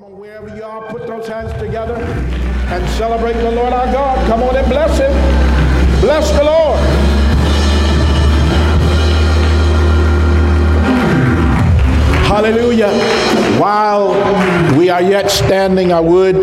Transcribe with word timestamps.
Come 0.00 0.18
wherever 0.18 0.48
you 0.56 0.64
are, 0.64 0.80
put 0.90 1.06
those 1.06 1.28
hands 1.28 1.52
together 1.60 1.94
and 1.94 2.88
celebrate 2.92 3.34
the 3.34 3.50
Lord 3.50 3.70
our 3.74 3.84
God. 3.92 4.26
Come 4.26 4.42
on 4.42 4.56
and 4.56 4.66
bless 4.66 4.98
him. 4.98 5.12
Bless 6.00 6.30
the 6.30 6.42
Lord. 6.42 6.80
Hallelujah. 12.24 12.90
While 13.60 14.78
we 14.78 14.88
are 14.88 15.02
yet 15.02 15.30
standing, 15.30 15.92
I 15.92 16.00
would 16.00 16.36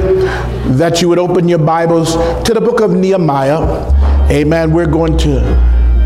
that 0.77 1.01
you 1.01 1.09
would 1.09 1.17
open 1.17 1.47
your 1.49 1.57
Bibles 1.57 2.13
to 2.43 2.53
the 2.53 2.61
book 2.61 2.79
of 2.79 2.91
Nehemiah. 2.91 3.91
Amen. 4.29 4.71
We're 4.71 4.85
going 4.85 5.17
to 5.17 5.41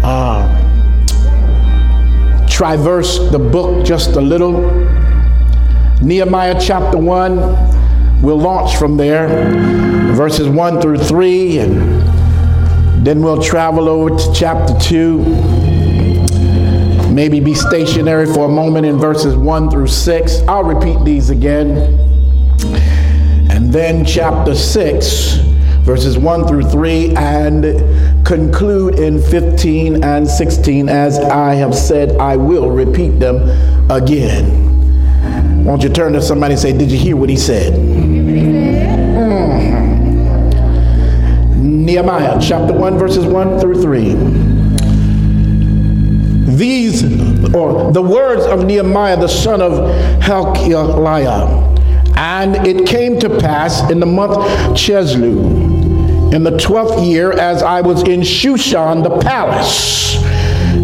uh, 0.05 0.47
traverse 2.47 3.29
the 3.29 3.39
book 3.39 3.86
just 3.86 4.11
a 4.11 4.21
little. 4.21 5.00
Nehemiah 6.02 6.59
chapter 6.59 6.97
1, 6.97 8.21
we'll 8.23 8.39
launch 8.39 8.75
from 8.75 8.97
there, 8.97 9.27
verses 10.16 10.48
1 10.48 10.81
through 10.81 10.98
3, 10.98 11.59
and 11.59 13.05
then 13.05 13.21
we'll 13.21 13.41
travel 13.41 13.88
over 13.88 14.09
to 14.09 14.34
chapter 14.34 14.73
2. 14.79 15.20
Maybe 17.12 17.40
be 17.40 17.53
stationary 17.53 18.26
for 18.26 18.45
a 18.45 18.49
moment 18.49 18.88
in 18.88 18.98
verses 18.98 19.35
1 19.35 19.70
through 19.70 19.88
6. 19.88 20.41
I'll 20.48 20.63
repeat 20.63 21.03
these 21.05 21.29
again. 21.29 21.77
And 23.52 23.71
then 23.71 24.04
chapter 24.04 24.55
6, 24.55 25.35
verses 25.84 26.18
1 26.18 26.48
through 26.48 26.63
3, 26.63 27.15
and 27.15 28.26
conclude 28.26 28.98
in 28.98 29.21
15 29.21 30.04
and 30.04 30.27
16. 30.27 30.90
As 30.90 31.20
I 31.20 31.54
have 31.54 31.76
said, 31.76 32.18
I 32.18 32.38
will 32.38 32.71
repeat 32.71 33.20
them 33.20 33.38
again. 33.91 34.60
Won't 35.63 35.83
you 35.83 35.89
turn 35.89 36.13
to 36.13 36.21
somebody 36.21 36.53
and 36.53 36.61
say, 36.61 36.75
Did 36.75 36.91
you 36.91 36.97
hear 36.97 37.15
what 37.15 37.29
he 37.29 37.38
said? 37.38 37.73
Mm-hmm. 37.73 38.71
Nehemiah 41.85 42.40
chapter 42.41 42.73
1, 42.73 42.98
verses 42.98 43.26
1 43.26 43.59
through 43.59 43.81
3. 43.81 44.15
These, 46.55 47.03
or 47.53 47.91
the 47.91 48.01
words 48.01 48.43
of 48.45 48.65
Nehemiah, 48.65 49.18
the 49.18 49.27
son 49.27 49.62
of 49.62 49.73
Helkiah. 50.21 51.70
And 52.18 52.55
it 52.68 52.87
came 52.87 53.20
to 53.20 53.29
pass 53.40 53.90
in 53.91 53.99
the 53.99 54.05
month 54.05 54.37
Chisleu, 54.77 56.34
in 56.34 56.43
the 56.43 56.57
twelfth 56.57 57.01
year, 57.03 57.31
as 57.34 57.62
I 57.62 57.81
was 57.81 58.01
in 58.03 58.21
Shushan 58.21 59.03
the 59.03 59.20
palace 59.21 60.18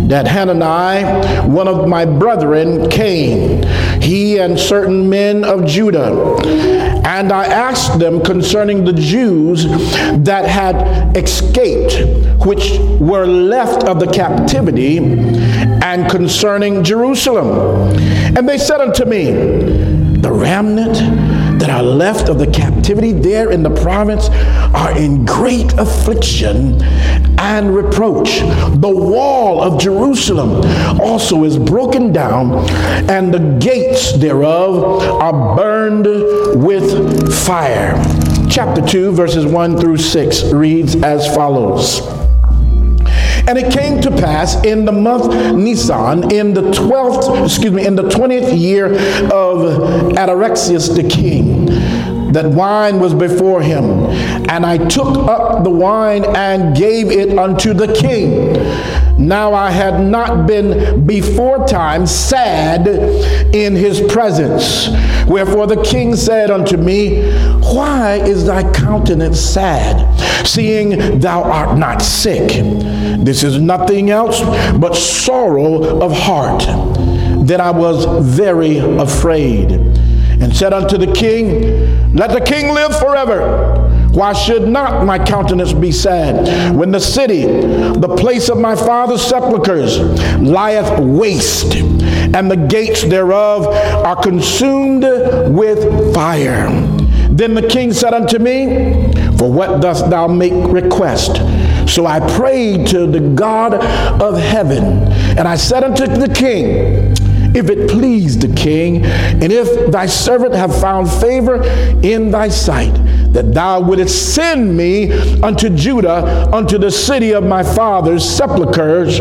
that 0.07 0.27
Hanani, 0.27 1.47
one 1.47 1.67
of 1.67 1.87
my 1.87 2.05
brethren, 2.05 2.89
came, 2.89 3.63
he 4.01 4.37
and 4.37 4.59
certain 4.59 5.09
men 5.09 5.43
of 5.43 5.65
Judah. 5.65 6.37
And 7.05 7.31
I 7.31 7.45
asked 7.45 7.99
them 7.99 8.21
concerning 8.21 8.83
the 8.83 8.93
Jews 8.93 9.65
that 9.65 10.45
had 10.45 11.15
escaped, 11.15 12.45
which 12.45 12.79
were 12.99 13.25
left 13.25 13.83
of 13.85 13.99
the 13.99 14.07
captivity, 14.07 14.97
and 14.97 16.09
concerning 16.09 16.83
Jerusalem. 16.83 17.97
And 18.37 18.47
they 18.47 18.57
said 18.57 18.81
unto 18.81 19.05
me, 19.05 19.31
The 20.19 20.31
remnant 20.31 20.97
that 21.67 21.81
are 21.81 21.83
left 21.83 22.29
of 22.29 22.39
the 22.39 22.47
captivity 22.47 23.11
there 23.11 23.51
in 23.51 23.61
the 23.61 23.69
province 23.69 24.29
are 24.73 24.97
in 24.97 25.25
great 25.25 25.73
affliction 25.73 26.81
and 27.39 27.75
reproach. 27.75 28.39
The 28.39 28.89
wall 28.89 29.61
of 29.61 29.77
Jerusalem 29.77 30.61
also 31.01 31.43
is 31.43 31.57
broken 31.57 32.13
down, 32.13 32.53
and 33.09 33.33
the 33.33 33.57
gates 33.59 34.13
thereof 34.13 35.03
are 35.21 35.57
burned 35.57 36.05
with 36.63 37.33
fire. 37.45 38.01
Chapter 38.49 38.81
2, 38.81 39.11
verses 39.11 39.45
1 39.45 39.77
through 39.77 39.97
6 39.97 40.53
reads 40.53 40.95
as 40.95 41.27
follows. 41.35 42.26
And 43.47 43.57
it 43.57 43.71
came 43.71 44.01
to 44.01 44.11
pass 44.11 44.61
in 44.65 44.83
the 44.83 44.91
month 44.91 45.55
Nisan, 45.55 46.31
in 46.33 46.53
the 46.53 46.63
12th, 46.63 47.45
excuse 47.45 47.71
me, 47.71 47.85
in 47.85 47.95
the 47.95 48.03
20th 48.03 48.59
year 48.59 48.87
of 49.31 50.17
Artaxerxes 50.17 50.93
the 50.93 51.03
king, 51.07 51.65
that 52.33 52.45
wine 52.45 52.99
was 52.99 53.13
before 53.13 53.61
him. 53.61 54.07
And 54.49 54.65
I 54.65 54.77
took 54.77 55.15
up 55.29 55.63
the 55.63 55.69
wine 55.69 56.25
and 56.35 56.75
gave 56.75 57.09
it 57.09 57.39
unto 57.39 57.73
the 57.73 57.93
king. 57.93 58.57
Now 59.17 59.53
I 59.53 59.71
had 59.71 59.99
not 59.99 60.45
been 60.47 61.05
before 61.05 61.67
time 61.67 62.05
sad 62.05 62.87
in 63.53 63.75
his 63.75 63.99
presence. 64.11 64.89
Wherefore 65.27 65.67
the 65.67 65.81
king 65.83 66.15
said 66.15 66.51
unto 66.51 66.77
me, 66.77 67.31
Why 67.73 68.15
is 68.15 68.45
thy 68.45 68.71
countenance 68.71 69.39
sad, 69.39 70.47
seeing 70.47 71.19
thou 71.19 71.43
art 71.43 71.77
not 71.77 72.01
sick? 72.01 72.49
This 73.23 73.43
is 73.43 73.59
nothing 73.59 74.11
else 74.11 74.41
but 74.77 74.95
sorrow 74.95 75.99
of 76.01 76.13
heart. 76.13 76.65
Then 77.47 77.59
I 77.59 77.71
was 77.71 78.05
very 78.35 78.77
afraid 78.77 79.71
and 79.71 80.55
said 80.55 80.73
unto 80.73 80.97
the 80.97 81.11
king, 81.11 82.13
Let 82.13 82.31
the 82.31 82.41
king 82.41 82.73
live 82.73 82.97
forever. 82.99 83.86
Why 84.17 84.33
should 84.33 84.67
not 84.67 85.05
my 85.05 85.23
countenance 85.23 85.73
be 85.73 85.91
sad 85.91 86.75
when 86.75 86.89
the 86.89 86.99
city, 86.99 87.43
the 87.45 88.15
place 88.17 88.49
of 88.49 88.57
my 88.57 88.75
father's 88.75 89.21
sepulchres, 89.21 89.99
lieth 90.39 90.99
waste, 90.99 91.75
and 91.75 92.49
the 92.49 92.57
gates 92.57 93.03
thereof 93.03 93.67
are 93.67 94.15
consumed 94.15 95.03
with 95.55 96.15
fire? 96.15 96.67
Then 97.29 97.53
the 97.53 97.67
king 97.67 97.93
said 97.93 98.15
unto 98.15 98.39
me, 98.39 99.13
For 99.37 99.51
what 99.51 99.81
dost 99.83 100.09
thou 100.09 100.27
make 100.27 100.53
request? 100.73 101.35
So 101.87 102.07
I 102.07 102.19
prayed 102.35 102.87
to 102.87 103.05
the 103.05 103.19
God 103.19 103.75
of 104.19 104.35
heaven, 104.39 104.83
and 105.37 105.41
I 105.41 105.57
said 105.57 105.83
unto 105.83 106.07
the 106.07 106.33
king, 106.33 107.13
if 107.57 107.69
it 107.69 107.89
please 107.89 108.37
the 108.37 108.53
king, 108.55 109.05
and 109.05 109.51
if 109.51 109.91
thy 109.91 110.05
servant 110.05 110.53
have 110.53 110.79
found 110.79 111.11
favor 111.11 111.63
in 112.03 112.31
thy 112.31 112.49
sight, 112.49 112.93
that 113.33 113.53
thou 113.53 113.81
wouldest 113.81 114.33
send 114.33 114.75
me 114.75 115.11
unto 115.41 115.69
Judah, 115.69 116.49
unto 116.53 116.77
the 116.77 116.91
city 116.91 117.33
of 117.33 117.43
my 117.43 117.63
father's 117.63 118.27
sepulchres, 118.27 119.19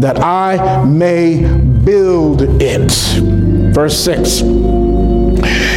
that 0.00 0.18
I 0.20 0.84
may 0.84 1.44
build 1.84 2.42
it. 2.60 2.92
Verse 3.74 3.98
6. 4.04 4.40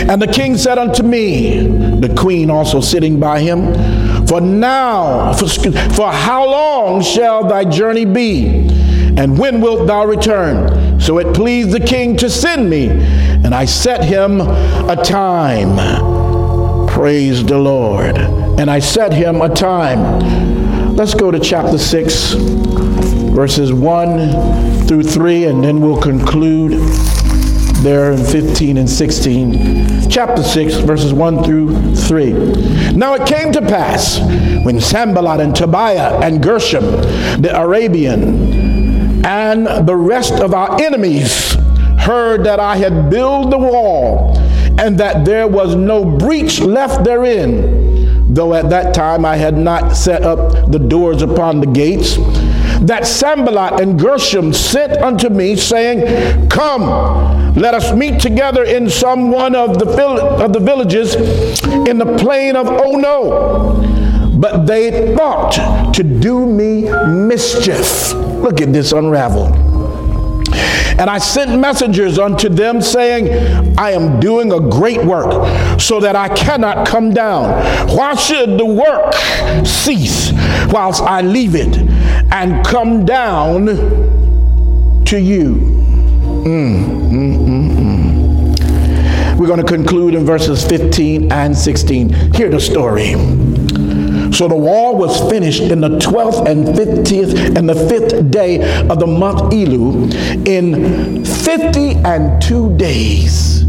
And 0.09 0.21
the 0.21 0.27
king 0.27 0.57
said 0.57 0.77
unto 0.77 1.03
me, 1.03 1.67
the 1.99 2.13
queen 2.17 2.49
also 2.49 2.79
sitting 2.79 3.19
by 3.19 3.41
him, 3.41 3.73
For 4.27 4.39
now, 4.39 5.33
for, 5.33 5.47
for 5.47 6.11
how 6.11 6.49
long 6.49 7.01
shall 7.01 7.47
thy 7.47 7.65
journey 7.65 8.05
be? 8.05 8.76
And 9.17 9.37
when 9.37 9.61
wilt 9.61 9.87
thou 9.87 10.05
return? 10.05 10.99
So 11.01 11.17
it 11.17 11.35
pleased 11.35 11.71
the 11.71 11.79
king 11.79 12.15
to 12.17 12.29
send 12.29 12.69
me, 12.69 12.89
and 12.89 13.53
I 13.53 13.65
set 13.65 14.03
him 14.03 14.39
a 14.41 14.95
time. 15.03 15.75
Praise 16.87 17.43
the 17.43 17.57
Lord. 17.57 18.15
And 18.59 18.69
I 18.69 18.77
set 18.77 19.11
him 19.13 19.41
a 19.41 19.49
time. 19.49 20.95
Let's 20.95 21.15
go 21.15 21.31
to 21.31 21.39
chapter 21.39 21.79
6, 21.79 22.33
verses 23.33 23.73
1 23.73 24.87
through 24.87 25.03
3, 25.03 25.45
and 25.45 25.63
then 25.63 25.81
we'll 25.81 26.01
conclude 26.01 26.73
there 27.83 28.11
in 28.11 28.23
15 28.23 28.77
and 28.77 28.89
16. 28.89 30.09
Chapter 30.09 30.43
6, 30.43 30.75
verses 30.77 31.13
1 31.13 31.43
through 31.43 31.95
3. 31.95 32.33
Now 32.93 33.13
it 33.13 33.27
came 33.27 33.51
to 33.51 33.61
pass 33.61 34.19
when 34.63 34.79
Sanballat 34.79 35.39
and 35.39 35.55
Tobiah 35.55 36.19
and 36.19 36.43
Geshem 36.43 37.41
the 37.41 37.59
Arabian 37.59 38.66
and 39.27 39.85
the 39.85 39.95
rest 39.95 40.35
of 40.35 40.53
our 40.53 40.81
enemies 40.81 41.53
heard 41.99 42.45
that 42.45 42.61
I 42.61 42.77
had 42.77 43.09
built 43.09 43.51
the 43.51 43.57
wall 43.57 44.37
and 44.79 44.97
that 44.99 45.25
there 45.25 45.49
was 45.49 45.75
no 45.75 46.05
breach 46.05 46.61
left 46.61 47.03
therein, 47.03 48.33
though 48.33 48.53
at 48.53 48.69
that 48.69 48.95
time 48.95 49.25
I 49.25 49.35
had 49.35 49.57
not 49.57 49.97
set 49.97 50.23
up 50.23 50.71
the 50.71 50.79
doors 50.79 51.23
upon 51.23 51.59
the 51.59 51.67
gates, 51.67 52.15
that 52.85 53.05
Sanballat 53.05 53.81
and 53.81 53.99
Geshem 53.99 54.55
sent 54.55 54.93
unto 55.01 55.27
me, 55.27 55.57
saying, 55.57 56.47
Come, 56.47 57.53
let 57.55 57.73
us 57.73 57.91
meet 57.93 58.21
together 58.21 58.63
in 58.63 58.89
some 58.89 59.29
one 59.29 59.55
of 59.55 59.77
the, 59.77 59.87
of 60.41 60.53
the 60.53 60.59
villages 60.61 61.15
in 61.85 61.97
the 61.97 62.17
plain 62.17 62.55
of 62.55 62.67
Ono. 62.69 63.83
But 64.39 64.67
they 64.67 65.13
thought 65.15 65.93
to 65.95 66.03
do 66.03 66.45
me 66.45 66.83
mischief. 67.07 68.13
Look 68.41 68.61
at 68.61 68.71
this 68.71 68.91
unravel. 68.91 69.53
And 70.99 71.11
I 71.11 71.19
sent 71.19 71.59
messengers 71.59 72.17
unto 72.17 72.49
them 72.49 72.81
saying, 72.81 73.77
I 73.77 73.91
am 73.91 74.19
doing 74.19 74.51
a 74.51 74.59
great 74.59 75.03
work 75.05 75.79
so 75.79 75.99
that 75.99 76.15
I 76.15 76.27
cannot 76.29 76.87
come 76.87 77.13
down. 77.13 77.51
Why 77.95 78.15
should 78.15 78.57
the 78.57 78.65
work 78.65 79.13
cease 79.65 80.31
whilst 80.71 81.03
I 81.03 81.21
leave 81.21 81.53
it 81.53 81.77
and 82.31 82.65
come 82.65 83.05
down 83.05 83.65
to 85.05 85.19
you? 85.19 85.55
Mm, 86.47 87.11
mm, 87.11 87.37
mm, 87.37 87.77
mm. 87.77 89.37
We're 89.37 89.45
going 89.45 89.63
to 89.63 89.71
conclude 89.71 90.15
in 90.15 90.25
verses 90.25 90.65
15 90.65 91.31
and 91.31 91.55
16. 91.55 92.33
Hear 92.33 92.49
the 92.49 92.59
story. 92.59 93.13
So 94.33 94.47
the 94.47 94.55
wall 94.55 94.95
was 94.95 95.19
finished 95.29 95.63
in 95.63 95.81
the 95.81 95.89
12th 95.89 96.47
and 96.47 96.65
15th 96.67 97.57
and 97.57 97.67
the 97.67 97.73
5th 97.73 98.29
day 98.31 98.61
of 98.87 98.99
the 98.99 99.07
month 99.07 99.53
Elul 99.53 100.13
in 100.47 101.25
50 101.25 101.95
and 102.05 102.41
2 102.41 102.77
days. 102.77 103.63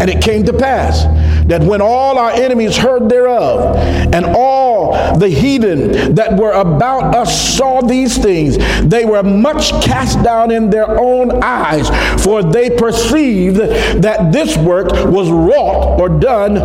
And 0.00 0.10
it 0.10 0.20
came 0.20 0.42
to 0.46 0.52
pass 0.52 1.04
that 1.46 1.62
when 1.62 1.80
all 1.80 2.18
our 2.18 2.32
enemies 2.32 2.76
heard 2.76 3.08
thereof, 3.08 3.76
and 4.12 4.24
all 4.26 5.16
the 5.16 5.28
heathen 5.28 6.14
that 6.16 6.36
were 6.36 6.52
about 6.52 7.14
us 7.14 7.56
saw 7.56 7.80
these 7.80 8.18
things, 8.18 8.58
they 8.84 9.04
were 9.04 9.22
much 9.22 9.70
cast 9.82 10.20
down 10.24 10.50
in 10.50 10.70
their 10.70 10.98
own 10.98 11.42
eyes, 11.42 11.88
for 12.24 12.42
they 12.42 12.70
perceived 12.70 13.58
that 14.02 14.32
this 14.32 14.56
work 14.56 14.90
was 14.90 15.30
wrought 15.30 16.00
or 16.00 16.08
done 16.08 16.58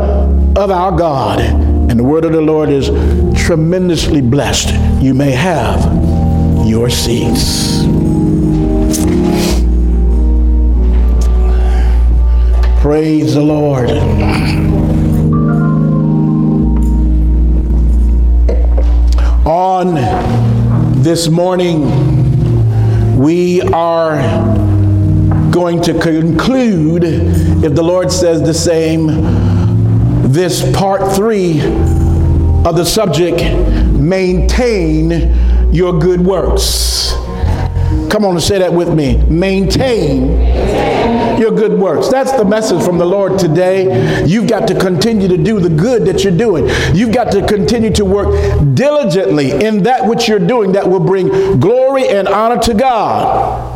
of 0.57 0.71
our 0.71 0.91
God. 0.97 1.66
And 1.89 1.97
the 1.97 2.03
word 2.03 2.25
of 2.25 2.33
the 2.33 2.41
Lord 2.41 2.69
is 2.69 2.87
tremendously 3.41 4.21
blessed. 4.21 4.73
You 5.01 5.13
may 5.13 5.31
have 5.31 5.79
your 6.67 6.89
seats. 6.89 7.83
Praise 12.81 13.33
the 13.33 13.41
Lord. 13.41 13.89
On 19.47 19.95
this 21.01 21.29
morning, 21.29 21.87
we 23.17 23.61
are 23.61 24.19
going 25.51 25.81
to 25.81 25.93
conclude, 25.99 27.03
if 27.03 27.73
the 27.73 27.81
Lord 27.83 28.11
says 28.11 28.41
the 28.41 28.53
same, 28.53 29.07
this 30.37 30.71
part 30.77 31.15
three 31.15 31.63
of 31.63 32.75
the 32.75 32.85
subject 32.85 33.41
maintain 33.97 35.73
your 35.73 35.97
good 35.97 36.21
works. 36.21 37.11
Come 38.11 38.23
on 38.23 38.35
and 38.35 38.43
say 38.43 38.59
that 38.59 38.71
with 38.71 38.93
me. 38.93 39.17
Maintain 39.23 40.37
your 41.41 41.49
good 41.49 41.73
works. 41.73 42.09
That's 42.09 42.31
the 42.33 42.45
message 42.45 42.85
from 42.85 42.99
the 42.99 43.05
Lord 43.05 43.39
today. 43.39 44.25
You've 44.27 44.47
got 44.47 44.67
to 44.67 44.79
continue 44.79 45.27
to 45.27 45.37
do 45.37 45.59
the 45.59 45.69
good 45.69 46.05
that 46.05 46.23
you're 46.23 46.37
doing. 46.37 46.69
You've 46.93 47.15
got 47.15 47.31
to 47.31 47.43
continue 47.47 47.89
to 47.93 48.05
work 48.05 48.27
diligently 48.75 49.65
in 49.65 49.81
that 49.83 50.07
which 50.07 50.27
you're 50.27 50.37
doing 50.37 50.73
that 50.73 50.87
will 50.87 50.99
bring 50.99 51.59
glory 51.59 52.09
and 52.09 52.27
honor 52.27 52.61
to 52.61 52.75
God. 52.75 53.73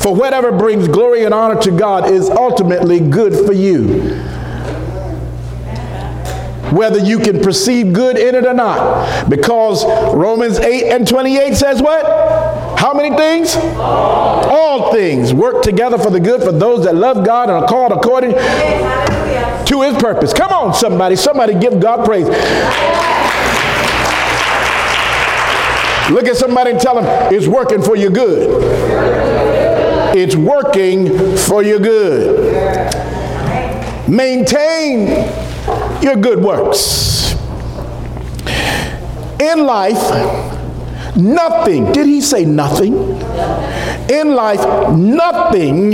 For 0.00 0.14
whatever 0.14 0.56
brings 0.56 0.86
glory 0.86 1.24
and 1.24 1.34
honor 1.34 1.60
to 1.62 1.72
God 1.72 2.08
is 2.08 2.30
ultimately 2.30 3.00
good 3.00 3.44
for 3.44 3.52
you 3.52 4.35
whether 6.76 6.98
you 6.98 7.18
can 7.18 7.40
perceive 7.40 7.92
good 7.92 8.18
in 8.18 8.34
it 8.34 8.46
or 8.46 8.54
not. 8.54 9.28
Because 9.28 9.84
Romans 10.14 10.58
8 10.58 10.92
and 10.92 11.08
28 11.08 11.54
says 11.54 11.82
what? 11.82 12.04
How 12.78 12.92
many 12.94 13.16
things? 13.16 13.56
All. 13.56 14.66
Things 14.92 15.32
work 15.32 15.62
together 15.62 15.96
for 15.98 16.10
the 16.10 16.20
good 16.20 16.42
for 16.42 16.52
those 16.52 16.84
that 16.84 16.94
love 16.94 17.24
God 17.24 17.48
and 17.48 17.64
are 17.64 17.66
called 17.66 17.92
according 17.92 18.32
to 18.32 19.82
his 19.82 19.96
purpose. 19.96 20.32
Come 20.32 20.50
on, 20.50 20.74
somebody. 20.74 21.16
Somebody 21.16 21.58
give 21.58 21.80
God 21.80 22.04
praise. 22.04 22.26
Look 26.10 26.26
at 26.26 26.36
somebody 26.36 26.72
and 26.72 26.80
tell 26.80 27.00
them 27.00 27.32
it's 27.32 27.46
working 27.46 27.82
for 27.82 27.96
your 27.96 28.10
good. 28.10 28.48
It's 30.16 30.36
working 30.36 31.36
for 31.36 31.62
your 31.62 31.78
good. 31.78 32.94
Maintain 34.08 35.45
your 36.02 36.16
good 36.16 36.42
works. 36.42 37.32
In 39.40 39.64
life, 39.66 41.16
nothing, 41.16 41.92
did 41.92 42.06
he 42.06 42.20
say 42.20 42.44
nothing? 42.44 42.94
In 44.10 44.34
life, 44.34 44.60
nothing 44.96 45.90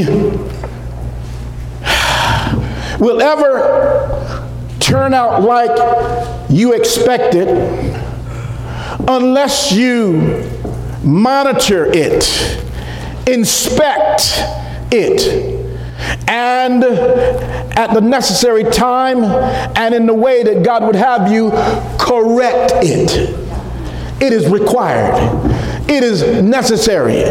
will 2.98 3.20
ever 3.20 4.52
turn 4.78 5.14
out 5.14 5.42
like 5.42 6.50
you 6.50 6.72
expected 6.74 7.48
unless 9.08 9.72
you 9.72 10.44
monitor 11.02 11.86
it, 11.86 12.62
inspect 13.26 14.22
it, 14.92 15.51
and 16.28 16.84
at 16.84 17.94
the 17.94 18.00
necessary 18.00 18.64
time 18.64 19.24
and 19.76 19.94
in 19.94 20.06
the 20.06 20.14
way 20.14 20.42
that 20.42 20.62
God 20.62 20.84
would 20.84 20.96
have 20.96 21.30
you 21.30 21.50
correct 21.98 22.72
it. 22.76 23.38
It 24.20 24.32
is 24.32 24.48
required. 24.48 25.16
It 25.88 26.04
is 26.04 26.42
necessary. 26.42 27.24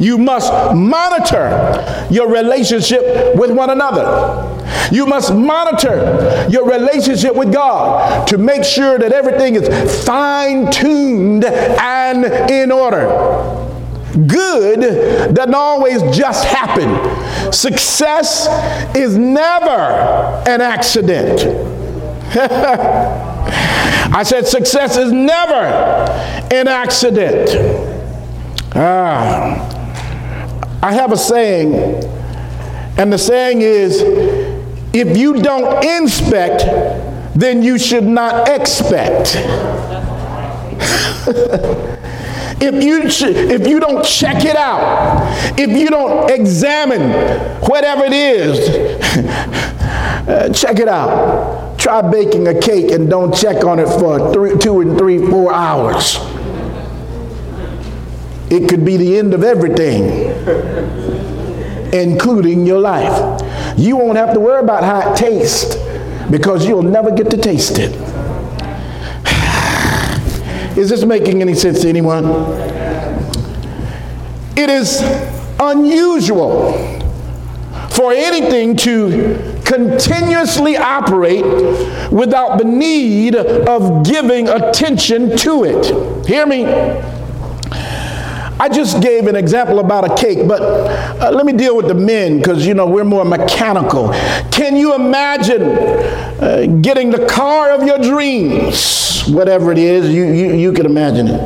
You 0.00 0.16
must 0.16 0.50
monitor 0.74 2.06
your 2.10 2.28
relationship 2.28 3.36
with 3.36 3.50
one 3.50 3.70
another. 3.70 4.56
You 4.90 5.06
must 5.06 5.34
monitor 5.34 6.46
your 6.48 6.66
relationship 6.68 7.34
with 7.34 7.52
God 7.52 8.26
to 8.28 8.38
make 8.38 8.64
sure 8.64 8.98
that 8.98 9.12
everything 9.12 9.56
is 9.56 10.04
fine 10.04 10.70
tuned 10.70 11.44
and 11.44 12.50
in 12.50 12.72
order. 12.72 13.67
Good 14.12 15.34
doesn't 15.34 15.54
always 15.54 16.02
just 16.16 16.44
happen. 16.44 17.52
Success 17.52 18.46
is 18.96 19.16
never 19.16 19.70
an 20.48 20.60
accident. 20.60 21.40
I 24.10 24.22
said 24.22 24.46
success 24.46 24.96
is 24.96 25.12
never 25.12 25.54
an 26.52 26.68
accident. 26.68 27.50
Ah. 28.74 29.74
I 30.82 30.92
have 30.92 31.12
a 31.12 31.16
saying, 31.16 31.74
and 32.96 33.12
the 33.12 33.18
saying 33.18 33.62
is 33.62 34.00
if 34.94 35.16
you 35.16 35.42
don't 35.42 35.84
inspect, 35.84 36.64
then 37.34 37.62
you 37.62 37.78
should 37.78 38.04
not 38.04 38.48
expect. 38.48 39.36
if 42.60 42.82
you 42.82 43.02
if 43.04 43.66
you 43.66 43.80
don't 43.80 44.04
check 44.04 44.44
it 44.44 44.56
out, 44.56 45.58
if 45.58 45.70
you 45.70 45.88
don't 45.88 46.30
examine 46.30 47.10
whatever 47.62 48.04
it 48.04 48.12
is, 48.12 48.68
uh, 50.28 50.52
check 50.52 50.78
it 50.78 50.88
out. 50.88 51.78
Try 51.78 52.02
baking 52.02 52.48
a 52.48 52.60
cake 52.60 52.90
and 52.90 53.08
don't 53.08 53.34
check 53.34 53.64
on 53.64 53.78
it 53.78 53.86
for 53.86 54.32
three, 54.32 54.58
two 54.58 54.80
and 54.80 54.98
three, 54.98 55.18
four 55.18 55.52
hours. 55.52 56.16
It 58.50 58.68
could 58.68 58.84
be 58.84 58.96
the 58.96 59.18
end 59.18 59.34
of 59.34 59.44
everything, 59.44 60.24
including 61.92 62.66
your 62.66 62.80
life. 62.80 63.42
You 63.78 63.96
won't 63.96 64.16
have 64.16 64.34
to 64.34 64.40
worry 64.40 64.60
about 64.60 64.82
how 64.82 65.12
it 65.12 65.16
tastes 65.16 65.76
because 66.30 66.66
you'll 66.66 66.82
never 66.82 67.12
get 67.12 67.30
to 67.30 67.36
taste 67.36 67.78
it. 67.78 68.07
Is 70.78 70.90
this 70.90 71.04
making 71.04 71.42
any 71.42 71.54
sense 71.54 71.80
to 71.80 71.88
anyone? 71.88 72.24
It 74.56 74.70
is 74.70 75.02
unusual 75.58 76.72
for 77.90 78.12
anything 78.12 78.76
to 78.76 79.60
continuously 79.64 80.76
operate 80.76 81.44
without 82.12 82.58
the 82.58 82.64
need 82.64 83.34
of 83.34 84.06
giving 84.06 84.48
attention 84.48 85.36
to 85.38 85.64
it. 85.64 86.26
Hear 86.28 86.46
me? 86.46 86.62
I 88.60 88.68
just 88.68 89.00
gave 89.00 89.28
an 89.28 89.36
example 89.36 89.78
about 89.78 90.10
a 90.10 90.14
cake, 90.20 90.48
but 90.48 90.60
uh, 90.60 91.30
let 91.30 91.46
me 91.46 91.52
deal 91.52 91.76
with 91.76 91.86
the 91.86 91.94
men 91.94 92.38
because, 92.38 92.66
you 92.66 92.74
know, 92.74 92.86
we're 92.86 93.04
more 93.04 93.24
mechanical. 93.24 94.12
Can 94.50 94.76
you 94.76 94.94
imagine 94.96 95.62
uh, 95.62 96.66
getting 96.80 97.10
the 97.10 97.24
car 97.26 97.70
of 97.70 97.86
your 97.86 97.98
dreams, 97.98 99.28
whatever 99.28 99.70
it 99.70 99.78
is, 99.78 100.12
you, 100.12 100.24
you, 100.24 100.54
you 100.54 100.72
can 100.72 100.86
imagine 100.86 101.28
it, 101.28 101.40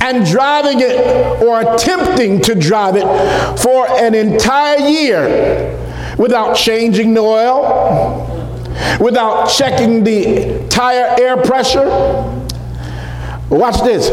and 0.00 0.24
driving 0.24 0.78
it 0.80 1.42
or 1.42 1.60
attempting 1.62 2.40
to 2.42 2.54
drive 2.54 2.94
it 2.96 3.58
for 3.58 3.90
an 3.90 4.14
entire 4.14 4.78
year 4.78 5.76
without 6.16 6.54
changing 6.54 7.12
the 7.14 7.20
oil, 7.20 8.24
without 9.00 9.46
checking 9.46 10.04
the 10.04 10.64
tire 10.68 11.16
air 11.20 11.36
pressure? 11.36 12.36
Watch 13.50 13.82
this. 13.82 14.08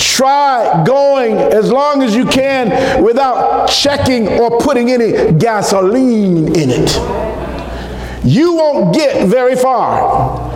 Try 0.00 0.84
going 0.86 1.36
as 1.36 1.70
long 1.72 2.02
as 2.02 2.14
you 2.14 2.26
can 2.26 3.02
without 3.02 3.68
checking 3.68 4.28
or 4.28 4.58
putting 4.60 4.90
any 4.90 5.32
gasoline 5.32 6.48
in 6.56 6.70
it. 6.70 8.24
You 8.24 8.54
won't 8.54 8.94
get 8.94 9.26
very 9.26 9.56
far. 9.56 10.46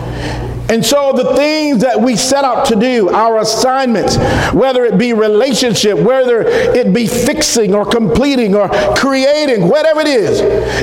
And 0.69 0.85
so 0.85 1.11
the 1.11 1.35
things 1.35 1.81
that 1.81 1.99
we 1.99 2.15
set 2.15 2.45
out 2.45 2.65
to 2.67 2.75
do, 2.75 3.09
our 3.09 3.39
assignments, 3.39 4.15
whether 4.53 4.85
it 4.85 4.97
be 4.97 5.11
relationship, 5.11 5.99
whether 5.99 6.41
it 6.41 6.93
be 6.93 7.05
fixing 7.05 7.75
or 7.75 7.85
completing 7.85 8.55
or 8.55 8.69
creating, 8.95 9.67
whatever 9.67 9.99
it 9.99 10.07
is, 10.07 10.39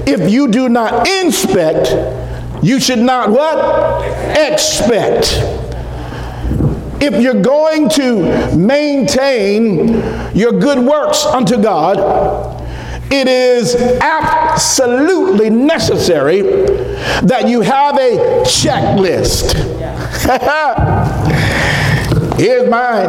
if 0.06 0.30
you 0.30 0.49
do 0.49 0.68
not 0.68 1.09
inspect, 1.09 1.88
you 2.62 2.78
should 2.78 2.99
not 2.99 3.30
what? 3.30 4.04
Expect. 4.37 5.69
If 7.02 7.21
you're 7.21 7.40
going 7.40 7.88
to 7.90 8.57
maintain 8.57 9.88
your 10.37 10.52
good 10.52 10.78
works 10.78 11.25
unto 11.25 11.61
God, 11.61 11.99
it 13.12 13.26
is 13.26 13.75
absolutely 13.75 15.50
necessary 15.50 16.42
that 17.23 17.49
you 17.49 17.62
have 17.62 17.97
a 17.97 18.42
checklist. 18.45 19.54
Here's 22.38 22.71
mine. 22.71 23.09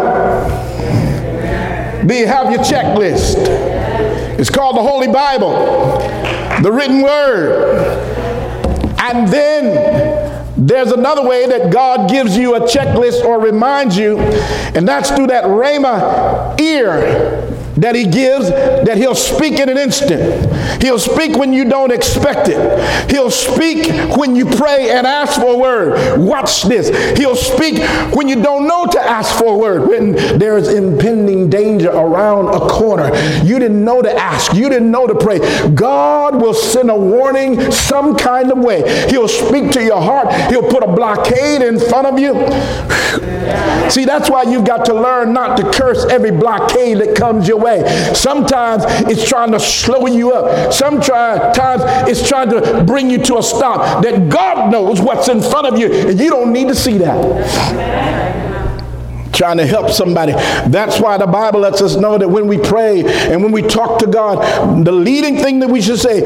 Do 2.07 2.15
you 2.15 2.27
have 2.27 2.51
your 2.51 2.63
checklist? 2.63 3.36
It's 4.39 4.50
called 4.50 4.75
the 4.75 4.81
Holy 4.81 5.07
Bible, 5.07 5.51
the 6.63 6.71
written 6.71 7.03
word. 7.03 7.77
And 9.00 9.27
then 9.27 10.20
there's 10.67 10.91
another 10.91 11.27
way 11.27 11.47
that 11.47 11.71
God 11.71 12.09
gives 12.09 12.37
you 12.37 12.55
a 12.55 12.61
checklist 12.61 13.23
or 13.25 13.39
reminds 13.39 13.97
you, 13.97 14.19
and 14.19 14.87
that's 14.87 15.09
through 15.09 15.27
that 15.27 15.45
Rhema 15.45 16.59
ear 16.59 17.50
that 17.81 17.95
he 17.95 18.05
gives 18.05 18.50
that 18.50 18.95
he'll 18.95 19.15
speak 19.15 19.59
in 19.59 19.67
an 19.67 19.77
instant. 19.77 20.81
He'll 20.83 21.00
speak 21.00 21.35
when 21.35 21.51
you 21.51 21.65
don't 21.65 21.91
expect 21.91 22.47
it. 22.47 23.09
He'll 23.09 23.31
speak 23.31 23.91
when 24.15 24.35
you 24.35 24.45
pray 24.45 24.91
and 24.91 25.07
ask 25.07 25.41
for 25.41 25.53
a 25.53 25.57
word. 25.57 26.19
Watch 26.19 26.63
this. 26.63 26.89
He'll 27.17 27.35
speak 27.35 27.79
when 28.15 28.27
you 28.27 28.41
don't 28.41 28.67
know 28.67 28.85
to 28.85 29.00
ask 29.00 29.38
for 29.38 29.55
a 29.55 29.57
word. 29.57 29.88
When 29.88 30.11
there's 30.38 30.67
impending 30.67 31.50
danger 31.50 31.89
around 31.89 32.50
a 32.50 32.59
corner. 32.69 33.15
You 33.43 33.57
didn't 33.57 33.83
know 33.83 34.03
to 34.03 34.11
ask. 34.11 34.53
You 34.53 34.69
didn't 34.69 34.91
know 34.91 35.07
to 35.07 35.15
pray. 35.15 35.39
God 35.73 36.39
will 36.39 36.53
send 36.53 36.91
a 36.91 36.95
warning 36.95 37.71
some 37.71 38.15
kind 38.15 38.51
of 38.51 38.59
way. 38.59 39.07
He'll 39.09 39.27
speak 39.27 39.71
to 39.71 39.83
your 39.83 40.01
heart. 40.01 40.31
He'll 40.51 40.69
put 40.69 40.83
a 40.83 40.88
blockade 40.88 41.63
in 41.63 41.79
front 41.79 42.05
of 42.05 42.19
you. 42.19 42.33
See, 43.89 44.05
that's 44.05 44.29
why 44.29 44.43
you've 44.43 44.65
got 44.65 44.85
to 44.85 44.93
learn 44.93 45.33
not 45.33 45.57
to 45.57 45.69
curse 45.71 46.05
every 46.05 46.31
blockade 46.31 47.00
that 47.00 47.15
comes 47.15 47.47
your 47.47 47.57
way. 47.57 47.70
Sometimes 48.15 48.83
it's 49.09 49.27
trying 49.27 49.51
to 49.51 49.59
slow 49.59 50.07
you 50.07 50.33
up. 50.33 50.73
Sometimes 50.73 51.81
it's 52.09 52.27
trying 52.27 52.49
to 52.49 52.83
bring 52.85 53.09
you 53.09 53.17
to 53.19 53.37
a 53.37 53.43
stop. 53.43 54.03
That 54.03 54.29
God 54.29 54.71
knows 54.71 55.01
what's 55.01 55.27
in 55.29 55.41
front 55.41 55.67
of 55.67 55.79
you, 55.79 55.91
and 56.09 56.19
you 56.19 56.29
don't 56.29 56.51
need 56.51 56.67
to 56.67 56.75
see 56.75 56.97
that 56.99 58.41
trying 59.33 59.57
to 59.57 59.65
help 59.65 59.89
somebody. 59.89 60.33
That's 60.69 60.99
why 60.99 61.17
the 61.17 61.25
Bible 61.25 61.61
lets 61.61 61.81
us 61.81 61.95
know 61.95 62.17
that 62.17 62.27
when 62.27 62.45
we 62.47 62.59
pray 62.59 63.01
and 63.31 63.41
when 63.41 63.51
we 63.51 63.63
talk 63.63 63.97
to 63.99 64.05
God, 64.05 64.85
the 64.85 64.91
leading 64.91 65.37
thing 65.37 65.59
that 65.61 65.69
we 65.69 65.81
should 65.81 65.99
say, 65.99 66.21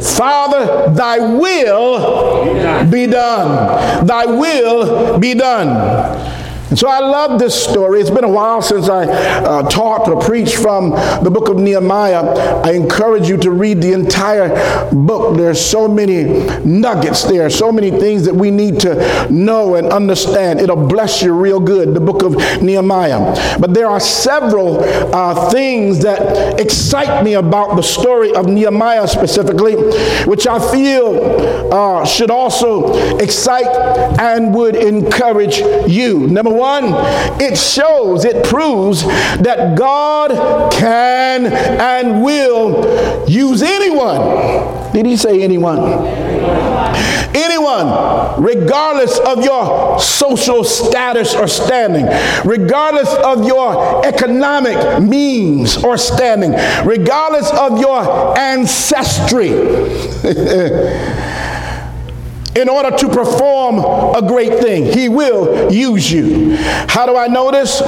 Father, 0.00 0.92
thy 0.92 1.18
will 1.18 2.90
be 2.90 3.06
done. 3.06 4.04
Thy 4.04 4.26
will 4.26 5.18
be 5.18 5.34
done. 5.34 6.35
And 6.68 6.76
so 6.76 6.88
I 6.88 6.98
love 6.98 7.38
this 7.38 7.54
story. 7.54 8.00
It's 8.00 8.10
been 8.10 8.24
a 8.24 8.28
while 8.28 8.60
since 8.60 8.88
I 8.88 9.04
uh, 9.04 9.68
taught 9.68 10.08
or 10.08 10.20
preached 10.20 10.56
from 10.56 10.90
the 11.22 11.30
book 11.30 11.48
of 11.48 11.58
Nehemiah. 11.58 12.24
I 12.64 12.72
encourage 12.72 13.28
you 13.28 13.36
to 13.38 13.52
read 13.52 13.80
the 13.80 13.92
entire 13.92 14.90
book. 14.92 15.36
There's 15.36 15.64
so 15.64 15.86
many 15.86 16.24
nuggets 16.64 17.22
there, 17.22 17.48
so 17.50 17.70
many 17.70 17.90
things 17.90 18.24
that 18.24 18.34
we 18.34 18.50
need 18.50 18.80
to 18.80 19.30
know 19.30 19.76
and 19.76 19.92
understand. 19.92 20.60
It'll 20.60 20.88
bless 20.88 21.22
you 21.22 21.34
real 21.34 21.60
good, 21.60 21.94
the 21.94 22.00
book 22.00 22.24
of 22.24 22.34
Nehemiah. 22.60 23.58
But 23.60 23.72
there 23.72 23.86
are 23.86 24.00
several 24.00 24.80
uh, 25.14 25.50
things 25.50 26.02
that 26.02 26.58
excite 26.58 27.22
me 27.24 27.34
about 27.34 27.76
the 27.76 27.82
story 27.82 28.34
of 28.34 28.48
Nehemiah 28.48 29.06
specifically, 29.06 29.74
which 30.24 30.48
I 30.48 30.58
feel 30.72 31.72
uh, 31.72 32.04
should 32.04 32.30
also 32.30 33.18
excite 33.18 33.66
and 34.18 34.52
would 34.52 34.74
encourage 34.74 35.58
you. 35.88 36.26
Number 36.26 36.55
one, 36.56 36.84
it 37.40 37.56
shows, 37.56 38.24
it 38.24 38.44
proves 38.44 39.02
that 39.04 39.76
God 39.76 40.72
can 40.72 41.46
and 41.46 42.22
will 42.22 43.28
use 43.28 43.62
anyone. 43.62 44.92
Did 44.92 45.06
he 45.06 45.16
say 45.16 45.42
anyone? 45.42 45.78
Anyone, 47.34 48.42
regardless 48.42 49.18
of 49.18 49.44
your 49.44 50.00
social 50.00 50.64
status 50.64 51.34
or 51.34 51.46
standing, 51.46 52.06
regardless 52.48 53.12
of 53.16 53.46
your 53.46 54.06
economic 54.06 55.02
means 55.02 55.76
or 55.84 55.98
standing, 55.98 56.52
regardless 56.86 57.50
of 57.50 57.78
your 57.78 58.38
ancestry. 58.38 59.50
in 62.56 62.68
order 62.68 62.96
to 62.96 63.08
perform 63.08 63.78
a 64.14 64.26
great 64.26 64.58
thing. 64.60 64.84
He 64.84 65.08
will 65.08 65.70
use 65.72 66.10
you. 66.10 66.56
How 66.88 67.06
do 67.06 67.16
I 67.16 67.26
know 67.26 67.50
this? 67.50 67.80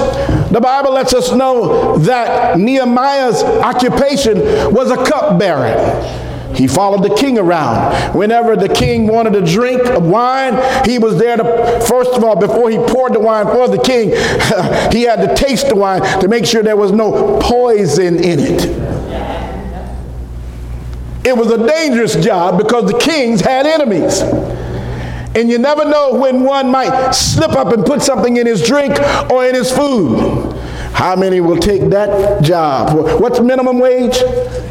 The 0.50 0.60
Bible 0.60 0.92
lets 0.92 1.14
us 1.14 1.32
know 1.32 1.96
that 1.98 2.58
Nehemiah's 2.58 3.42
occupation 3.42 4.38
was 4.72 4.90
a 4.90 4.96
cupbearer. 4.96 6.26
He 6.54 6.66
followed 6.66 7.02
the 7.02 7.14
king 7.14 7.38
around. 7.38 8.14
Whenever 8.14 8.56
the 8.56 8.68
king 8.68 9.06
wanted 9.06 9.36
a 9.36 9.46
drink 9.46 9.84
of 9.86 10.04
wine, 10.04 10.54
he 10.84 10.98
was 10.98 11.18
there 11.18 11.36
to, 11.36 11.44
first 11.86 12.12
of 12.12 12.24
all, 12.24 12.36
before 12.36 12.70
he 12.70 12.78
poured 12.78 13.14
the 13.14 13.20
wine 13.20 13.46
for 13.46 13.68
the 13.68 13.78
king, 13.78 14.10
he 14.92 15.02
had 15.02 15.16
to 15.16 15.34
taste 15.36 15.68
the 15.68 15.76
wine 15.76 16.02
to 16.20 16.28
make 16.28 16.44
sure 16.44 16.62
there 16.62 16.76
was 16.76 16.92
no 16.92 17.38
poison 17.40 18.16
in 18.16 18.38
it. 18.40 19.37
It 21.28 21.36
was 21.36 21.50
a 21.50 21.66
dangerous 21.66 22.16
job 22.16 22.56
because 22.56 22.90
the 22.90 22.98
kings 22.98 23.42
had 23.42 23.66
enemies. 23.66 24.22
And 25.36 25.50
you 25.50 25.58
never 25.58 25.84
know 25.84 26.14
when 26.14 26.42
one 26.42 26.70
might 26.70 27.10
slip 27.10 27.50
up 27.50 27.70
and 27.74 27.84
put 27.84 28.00
something 28.00 28.38
in 28.38 28.46
his 28.46 28.66
drink 28.66 28.98
or 29.30 29.44
in 29.44 29.54
his 29.54 29.70
food. 29.70 30.54
How 30.94 31.16
many 31.16 31.42
will 31.42 31.58
take 31.58 31.90
that 31.90 32.42
job? 32.42 33.20
What's 33.20 33.40
minimum 33.40 33.78
wage 33.78 34.16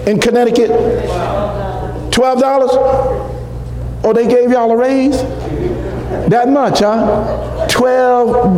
in 0.08 0.20
Connecticut? 0.20 0.72
$12? 0.72 2.42
Oh, 4.04 4.14
they 4.16 4.28
gave 4.28 4.50
y'all 4.50 4.72
a 4.72 4.76
raise? 4.76 5.22
That 6.32 6.50
much, 6.50 6.80
huh? 6.80 7.68
$12. 7.70 8.58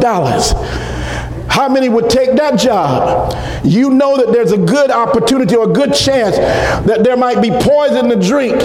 How 1.50 1.68
many 1.68 1.90
would 1.90 2.10
take 2.10 2.36
that 2.38 2.60
job? 2.60 3.34
You 3.66 3.90
know 3.90 4.18
that 4.18 4.32
there's 4.32 4.52
a 4.52 4.58
good 4.58 4.92
opportunity 4.92 5.56
or 5.56 5.70
a 5.70 5.74
good 5.74 5.94
chance 5.94 6.38
that 6.38 7.04
there 7.04 7.18
might 7.18 7.42
be 7.42 7.50
poison 7.50 8.08
the 8.08 8.16
drink 8.16 8.60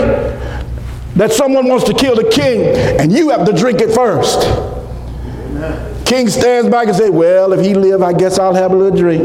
that 1.16 1.32
someone 1.32 1.66
wants 1.66 1.84
to 1.84 1.94
kill 1.94 2.14
the 2.14 2.28
king 2.28 2.62
and 3.00 3.10
you 3.10 3.30
have 3.30 3.46
to 3.46 3.52
drink 3.52 3.80
it 3.80 3.94
first. 3.94 4.42
King 6.06 6.28
stands 6.28 6.68
back 6.70 6.88
and 6.88 6.96
says, 6.96 7.10
Well, 7.10 7.52
if 7.54 7.64
he 7.64 7.74
live, 7.74 8.02
I 8.02 8.12
guess 8.12 8.38
I'll 8.38 8.54
have 8.54 8.72
a 8.72 8.76
little 8.76 8.96
drink. 8.96 9.22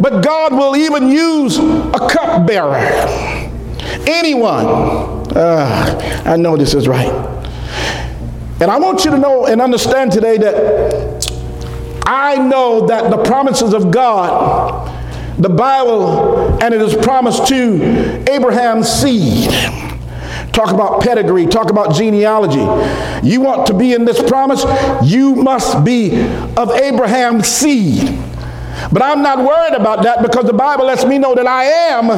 But 0.00 0.22
God 0.22 0.52
will 0.52 0.76
even 0.76 1.08
use 1.08 1.56
a 1.58 2.08
cupbearer. 2.10 2.74
Anyone. 4.06 4.66
Uh, 5.34 6.22
I 6.26 6.36
know 6.36 6.56
this 6.56 6.74
is 6.74 6.86
right. 6.88 7.10
And 8.60 8.70
I 8.70 8.78
want 8.78 9.04
you 9.04 9.10
to 9.10 9.18
know 9.18 9.46
and 9.46 9.60
understand 9.60 10.12
today 10.12 10.38
that 10.38 11.32
I 12.06 12.36
know 12.36 12.86
that 12.86 13.10
the 13.10 13.22
promises 13.24 13.72
of 13.72 13.90
God 13.90 14.92
the 15.38 15.48
Bible, 15.48 16.62
and 16.62 16.72
it 16.72 16.80
is 16.80 16.94
promised 17.04 17.48
to 17.48 18.24
Abraham's 18.30 18.88
seed. 18.88 19.50
Talk 20.52 20.72
about 20.72 21.02
pedigree, 21.02 21.46
talk 21.46 21.70
about 21.70 21.94
genealogy. 21.94 22.60
You 23.26 23.40
want 23.40 23.66
to 23.66 23.74
be 23.74 23.94
in 23.94 24.04
this 24.04 24.22
promise? 24.22 24.64
You 25.02 25.34
must 25.34 25.84
be 25.84 26.14
of 26.56 26.70
Abraham's 26.70 27.48
seed. 27.48 28.16
But 28.92 29.02
I'm 29.02 29.22
not 29.22 29.38
worried 29.38 29.74
about 29.74 30.04
that 30.04 30.22
because 30.22 30.44
the 30.44 30.52
Bible 30.52 30.86
lets 30.86 31.04
me 31.04 31.18
know 31.18 31.34
that 31.34 31.46
I 31.46 31.64
am 31.64 32.10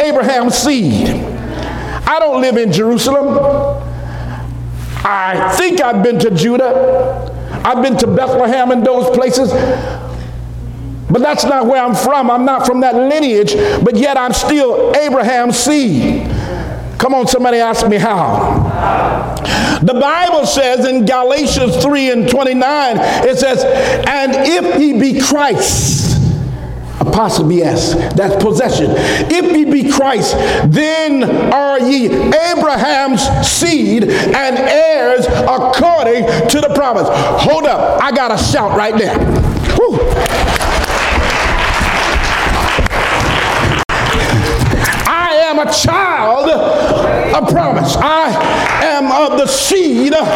Abraham's 0.00 0.54
seed. 0.54 1.08
I 1.08 2.18
don't 2.18 2.40
live 2.40 2.56
in 2.56 2.72
Jerusalem. 2.72 3.71
I 5.04 5.52
think 5.56 5.80
I've 5.80 6.02
been 6.02 6.18
to 6.20 6.30
Judah. 6.30 7.30
I've 7.64 7.82
been 7.82 7.96
to 7.98 8.06
Bethlehem 8.06 8.70
and 8.70 8.84
those 8.84 9.14
places. 9.16 9.52
But 11.10 11.20
that's 11.20 11.44
not 11.44 11.66
where 11.66 11.82
I'm 11.82 11.94
from. 11.94 12.30
I'm 12.30 12.44
not 12.44 12.66
from 12.66 12.80
that 12.80 12.94
lineage, 12.94 13.54
but 13.84 13.96
yet 13.96 14.16
I'm 14.16 14.32
still 14.32 14.96
Abraham's 14.96 15.58
seed. 15.58 16.26
Come 16.98 17.14
on, 17.14 17.26
somebody 17.26 17.58
ask 17.58 17.86
me 17.88 17.96
how. 17.96 18.62
The 19.82 19.94
Bible 19.94 20.46
says 20.46 20.86
in 20.86 21.04
Galatians 21.04 21.82
3 21.82 22.12
and 22.12 22.28
29, 22.30 22.96
it 23.26 23.38
says, 23.38 23.64
And 24.06 24.32
if 24.36 24.80
he 24.80 24.98
be 24.98 25.20
Christ, 25.20 26.11
Apostrophe 27.02 27.62
S. 27.62 27.94
That's 28.14 28.42
possession. 28.42 28.86
If 28.90 29.56
ye 29.56 29.64
be 29.64 29.90
Christ, 29.90 30.34
then 30.72 31.24
are 31.52 31.80
ye 31.80 32.06
Abraham's 32.06 33.22
seed 33.46 34.04
and 34.04 34.58
heirs 34.58 35.26
according 35.26 36.24
to 36.48 36.60
the 36.60 36.72
promise. 36.74 37.08
Hold 37.10 37.66
up. 37.66 38.00
I 38.00 38.12
got 38.12 38.28
to 38.28 38.42
shout 38.42 38.76
right 38.76 38.96
there. 38.96 39.18
Whew. 39.74 39.98
I 45.08 45.34
am 45.48 45.58
a 45.58 45.72
child 45.72 46.48
of 47.34 47.48
promise. 47.48 47.96
I 47.96 48.30
am 48.84 49.10
of 49.10 49.38
the 49.38 49.46
seed 49.46 50.14
of 50.14 50.26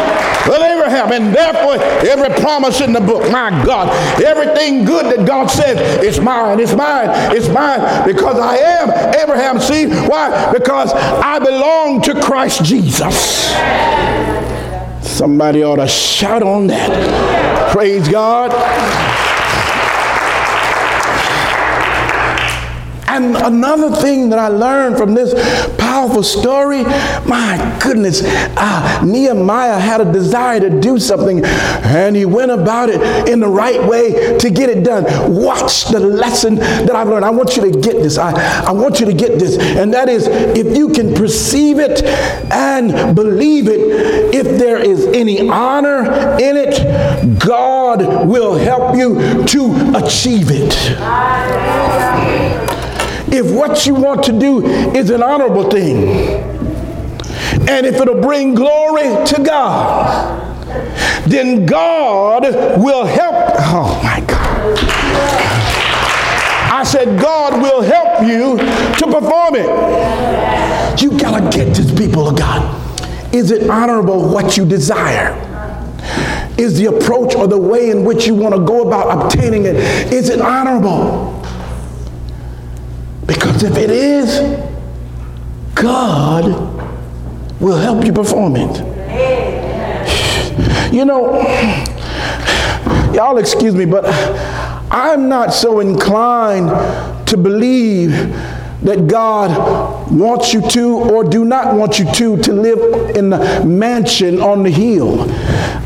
Abraham, 0.47 1.11
and 1.11 1.35
therefore 1.35 1.75
every 2.07 2.33
promise 2.41 2.81
in 2.81 2.93
the 2.93 3.01
book, 3.01 3.29
my 3.31 3.49
God, 3.65 3.89
everything 4.23 4.85
good 4.85 5.05
that 5.05 5.27
God 5.27 5.47
says, 5.47 5.77
it's 6.03 6.19
mine, 6.19 6.59
it's 6.59 6.73
mine, 6.73 7.09
it's 7.35 7.49
mine, 7.49 8.07
because 8.07 8.39
I 8.39 8.57
am 8.57 8.89
Abraham's 9.15 9.65
seed. 9.65 9.89
Why? 10.07 10.51
Because 10.53 10.91
I 10.93 11.39
belong 11.39 12.01
to 12.03 12.19
Christ 12.21 12.63
Jesus. 12.63 13.47
Somebody 15.01 15.63
ought 15.63 15.77
to 15.77 15.87
shout 15.87 16.43
on 16.43 16.67
that. 16.67 17.71
Praise 17.73 18.07
God. 18.07 19.16
And 23.07 23.37
another 23.37 23.95
thing 23.95 24.29
that 24.29 24.39
I 24.39 24.49
learned 24.49 24.97
from 24.97 25.13
this 25.13 25.33
powerful 25.77 26.23
story, 26.23 26.83
my 27.25 27.79
goodness, 27.81 28.21
uh, 28.25 29.01
Nehemiah 29.05 29.79
had 29.79 30.01
a 30.01 30.11
desire 30.11 30.59
to 30.59 30.69
do 30.81 30.99
something 30.99 31.43
and 31.45 32.15
he 32.15 32.25
went 32.25 32.51
about 32.51 32.89
it 32.89 33.29
in 33.29 33.39
the 33.39 33.47
right 33.47 33.81
way 33.81 34.37
to 34.37 34.49
get 34.49 34.69
it 34.69 34.83
done. 34.83 35.05
Watch 35.33 35.85
the 35.85 35.99
lesson 35.99 36.55
that 36.55 36.95
I've 36.95 37.07
learned. 37.07 37.23
I 37.23 37.29
want 37.29 37.55
you 37.55 37.71
to 37.71 37.79
get 37.79 37.93
this. 37.93 38.17
I, 38.17 38.31
I 38.67 38.71
want 38.71 38.99
you 38.99 39.05
to 39.05 39.13
get 39.13 39.39
this. 39.39 39.57
And 39.57 39.93
that 39.93 40.09
is 40.09 40.27
if 40.27 40.75
you 40.75 40.89
can 40.89 41.15
perceive 41.15 41.79
it 41.79 42.03
and 42.51 43.15
believe 43.15 43.69
it, 43.69 43.79
if 44.35 44.59
there 44.59 44.77
is 44.77 45.05
any 45.07 45.49
honor 45.49 46.03
in 46.39 46.57
it, 46.57 47.39
God 47.39 48.27
will 48.27 48.55
help 48.55 48.97
you 48.97 49.45
to 49.45 49.93
achieve 49.95 50.47
it 50.51 50.73
if 53.31 53.51
what 53.51 53.85
you 53.85 53.95
want 53.95 54.23
to 54.25 54.37
do 54.37 54.65
is 54.65 55.09
an 55.09 55.21
honorable 55.21 55.69
thing, 55.69 56.07
and 57.67 57.85
if 57.85 57.95
it'll 57.95 58.21
bring 58.21 58.55
glory 58.55 59.25
to 59.25 59.43
God, 59.43 60.43
then 61.27 61.65
God 61.65 62.43
will 62.81 63.05
help. 63.05 63.35
Oh 63.59 63.99
my 64.03 64.21
God. 64.21 64.37
I 66.69 66.83
said, 66.83 67.19
God 67.19 67.61
will 67.61 67.81
help 67.81 68.21
you 68.21 68.57
to 68.57 69.05
perform 69.05 69.55
it. 69.55 71.01
You 71.01 71.17
gotta 71.17 71.49
get 71.55 71.75
this, 71.75 71.91
people 71.97 72.29
of 72.29 72.37
God. 72.37 72.75
Is 73.33 73.51
it 73.51 73.69
honorable 73.69 74.29
what 74.29 74.57
you 74.57 74.65
desire? 74.65 75.35
Is 76.57 76.77
the 76.77 76.85
approach 76.85 77.35
or 77.35 77.47
the 77.47 77.57
way 77.57 77.89
in 77.89 78.03
which 78.03 78.25
you 78.25 78.33
want 78.33 78.55
to 78.55 78.61
go 78.61 78.87
about 78.87 79.25
obtaining 79.25 79.65
it, 79.65 79.75
is 80.11 80.29
it 80.29 80.41
honorable? 80.41 81.36
Because 83.27 83.63
if 83.63 83.75
it 83.77 83.89
is, 83.91 84.39
God 85.75 86.45
will 87.59 87.77
help 87.77 88.05
you 88.05 88.13
perform 88.13 88.55
it. 88.55 88.77
You 90.93 91.05
know, 91.05 91.41
y'all 93.13 93.37
excuse 93.37 93.75
me, 93.75 93.85
but 93.85 94.05
I'm 94.89 95.27
not 95.27 95.53
so 95.53 95.81
inclined 95.81 96.69
to 97.27 97.37
believe 97.37 98.11
that 98.83 99.07
God 99.07 100.11
wants 100.11 100.53
you 100.53 100.61
to 100.69 100.97
or 100.97 101.23
do 101.23 101.43
not 101.43 101.75
want 101.75 101.97
you 101.97 102.05
to 102.11 102.37
to 102.37 102.53
live 102.53 103.15
in 103.15 103.29
the 103.29 103.65
mansion 103.65 104.39
on 104.39 104.63
the 104.63 104.69
hill. 104.69 105.25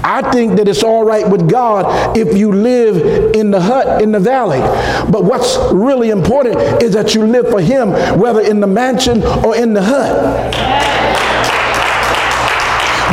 I 0.04 0.30
think 0.32 0.58
that 0.58 0.68
it's 0.68 0.84
all 0.84 1.06
right 1.06 1.28
with 1.28 1.50
God 1.50 2.18
if 2.18 2.36
you 2.38 2.52
live 2.52 3.34
in 3.36 3.52
the 3.52 3.62
hut 3.62 4.02
in 4.02 4.12
the 4.12 4.20
valley. 4.20 4.60
But 5.10 5.24
what's 5.24 5.58
really 5.72 6.10
important 6.10 6.58
is 6.84 6.94
that 6.94 7.16
you 7.16 7.26
live 7.26 7.50
for 7.50 7.62
him 7.62 7.92
whether 8.20 8.42
in 8.42 8.60
the 8.60 8.68
mansion 8.68 9.24
or 9.24 9.56
in 9.56 9.74
the 9.74 9.84
hut. 9.84 10.82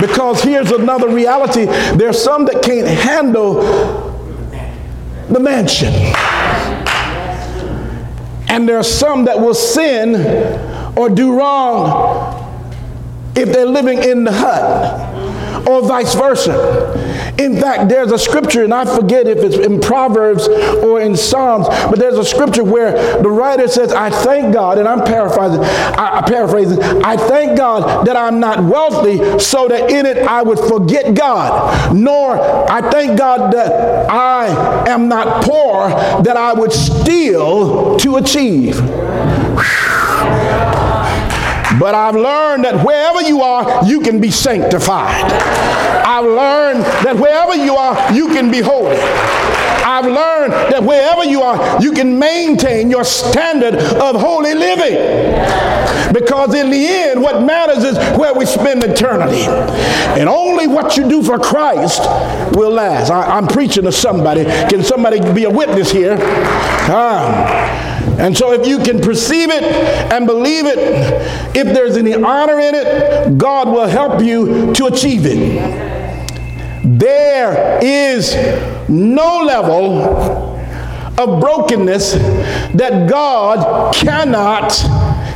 Because 0.00 0.42
here's 0.42 0.70
another 0.70 1.08
reality. 1.08 1.66
There's 1.96 2.22
some 2.22 2.46
that 2.46 2.62
can't 2.62 2.86
handle 2.86 3.54
the 5.28 5.40
mansion. 5.40 5.92
And 8.58 8.68
there 8.68 8.76
are 8.76 8.82
some 8.82 9.26
that 9.26 9.38
will 9.38 9.54
sin 9.54 10.16
or 10.98 11.08
do 11.08 11.38
wrong 11.38 12.34
if 13.36 13.52
they're 13.52 13.64
living 13.64 14.02
in 14.02 14.24
the 14.24 14.32
hut 14.32 15.68
or 15.68 15.86
vice 15.86 16.12
versa. 16.16 16.56
In 17.38 17.60
fact, 17.60 17.88
there's 17.88 18.10
a 18.10 18.18
scripture, 18.18 18.64
and 18.64 18.74
I 18.74 18.84
forget 18.84 19.28
if 19.28 19.38
it's 19.38 19.56
in 19.56 19.80
Proverbs 19.80 20.48
or 20.48 21.00
in 21.00 21.16
Psalms, 21.16 21.68
but 21.68 21.98
there's 21.98 22.18
a 22.18 22.24
scripture 22.24 22.64
where 22.64 23.22
the 23.22 23.30
writer 23.30 23.68
says, 23.68 23.92
I 23.92 24.10
thank 24.10 24.52
God, 24.52 24.78
and 24.78 24.88
I'm 24.88 25.04
paraphrasing, 25.04 25.60
I, 25.60 26.18
I 26.18 26.28
paraphrasing, 26.28 26.82
I 27.04 27.16
thank 27.16 27.56
God 27.56 28.06
that 28.06 28.16
I'm 28.16 28.40
not 28.40 28.64
wealthy 28.64 29.38
so 29.38 29.68
that 29.68 29.90
in 29.90 30.04
it 30.04 30.18
I 30.18 30.42
would 30.42 30.58
forget 30.58 31.14
God, 31.14 31.94
nor 31.94 32.38
I 32.68 32.90
thank 32.90 33.16
God 33.16 33.52
that 33.52 34.10
I 34.10 34.88
am 34.88 35.08
not 35.08 35.44
poor 35.44 35.90
that 36.22 36.36
I 36.36 36.52
would 36.52 36.72
steal 36.72 37.96
to 37.98 38.16
achieve. 38.16 38.78
But 41.78 41.94
I've 41.94 42.16
learned 42.16 42.64
that 42.64 42.84
wherever 42.84 43.22
you 43.22 43.42
are, 43.42 43.84
you 43.84 44.00
can 44.00 44.20
be 44.20 44.30
sanctified. 44.30 45.24
I've 46.04 46.24
learned 46.24 46.84
that 47.04 47.16
wherever 47.16 47.54
you 47.54 47.76
are, 47.76 48.12
you 48.12 48.28
can 48.28 48.50
be 48.50 48.60
holy. 48.60 48.96
I've 48.96 50.06
learned 50.06 50.52
that 50.52 50.82
wherever 50.82 51.24
you 51.24 51.42
are, 51.42 51.82
you 51.82 51.92
can 51.92 52.18
maintain 52.18 52.90
your 52.90 53.04
standard 53.04 53.74
of 53.74 54.20
holy 54.20 54.54
living. 54.54 54.94
Because 56.12 56.54
in 56.54 56.70
the 56.70 56.86
end, 56.86 57.20
what 57.20 57.42
matters 57.42 57.84
is 57.84 57.96
where 58.18 58.34
we 58.34 58.46
spend 58.46 58.82
eternity. 58.84 59.42
And 60.18 60.28
only 60.28 60.66
what 60.66 60.96
you 60.96 61.08
do 61.08 61.22
for 61.22 61.38
Christ 61.38 62.00
will 62.56 62.70
last. 62.70 63.10
I, 63.10 63.38
am 63.38 63.46
preaching 63.46 63.84
to 63.84 63.92
somebody. 63.92 64.44
Can 64.44 64.82
somebody 64.82 65.20
be 65.32 65.44
a 65.44 65.50
witness 65.50 65.90
here? 65.90 66.14
Um, 66.90 67.97
and 68.18 68.36
so, 68.36 68.52
if 68.52 68.66
you 68.66 68.78
can 68.78 69.00
perceive 69.00 69.48
it 69.50 69.62
and 69.62 70.26
believe 70.26 70.66
it, 70.66 70.76
if 71.56 71.66
there's 71.72 71.96
any 71.96 72.14
honor 72.14 72.58
in 72.58 72.74
it, 72.74 73.38
God 73.38 73.68
will 73.68 73.86
help 73.86 74.20
you 74.20 74.72
to 74.74 74.86
achieve 74.86 75.22
it. 75.24 75.88
There 76.84 77.78
is 77.80 78.34
no 78.88 79.42
level 79.44 80.58
of 81.16 81.40
brokenness 81.40 82.14
that 82.74 83.08
God 83.08 83.94
cannot 83.94 84.72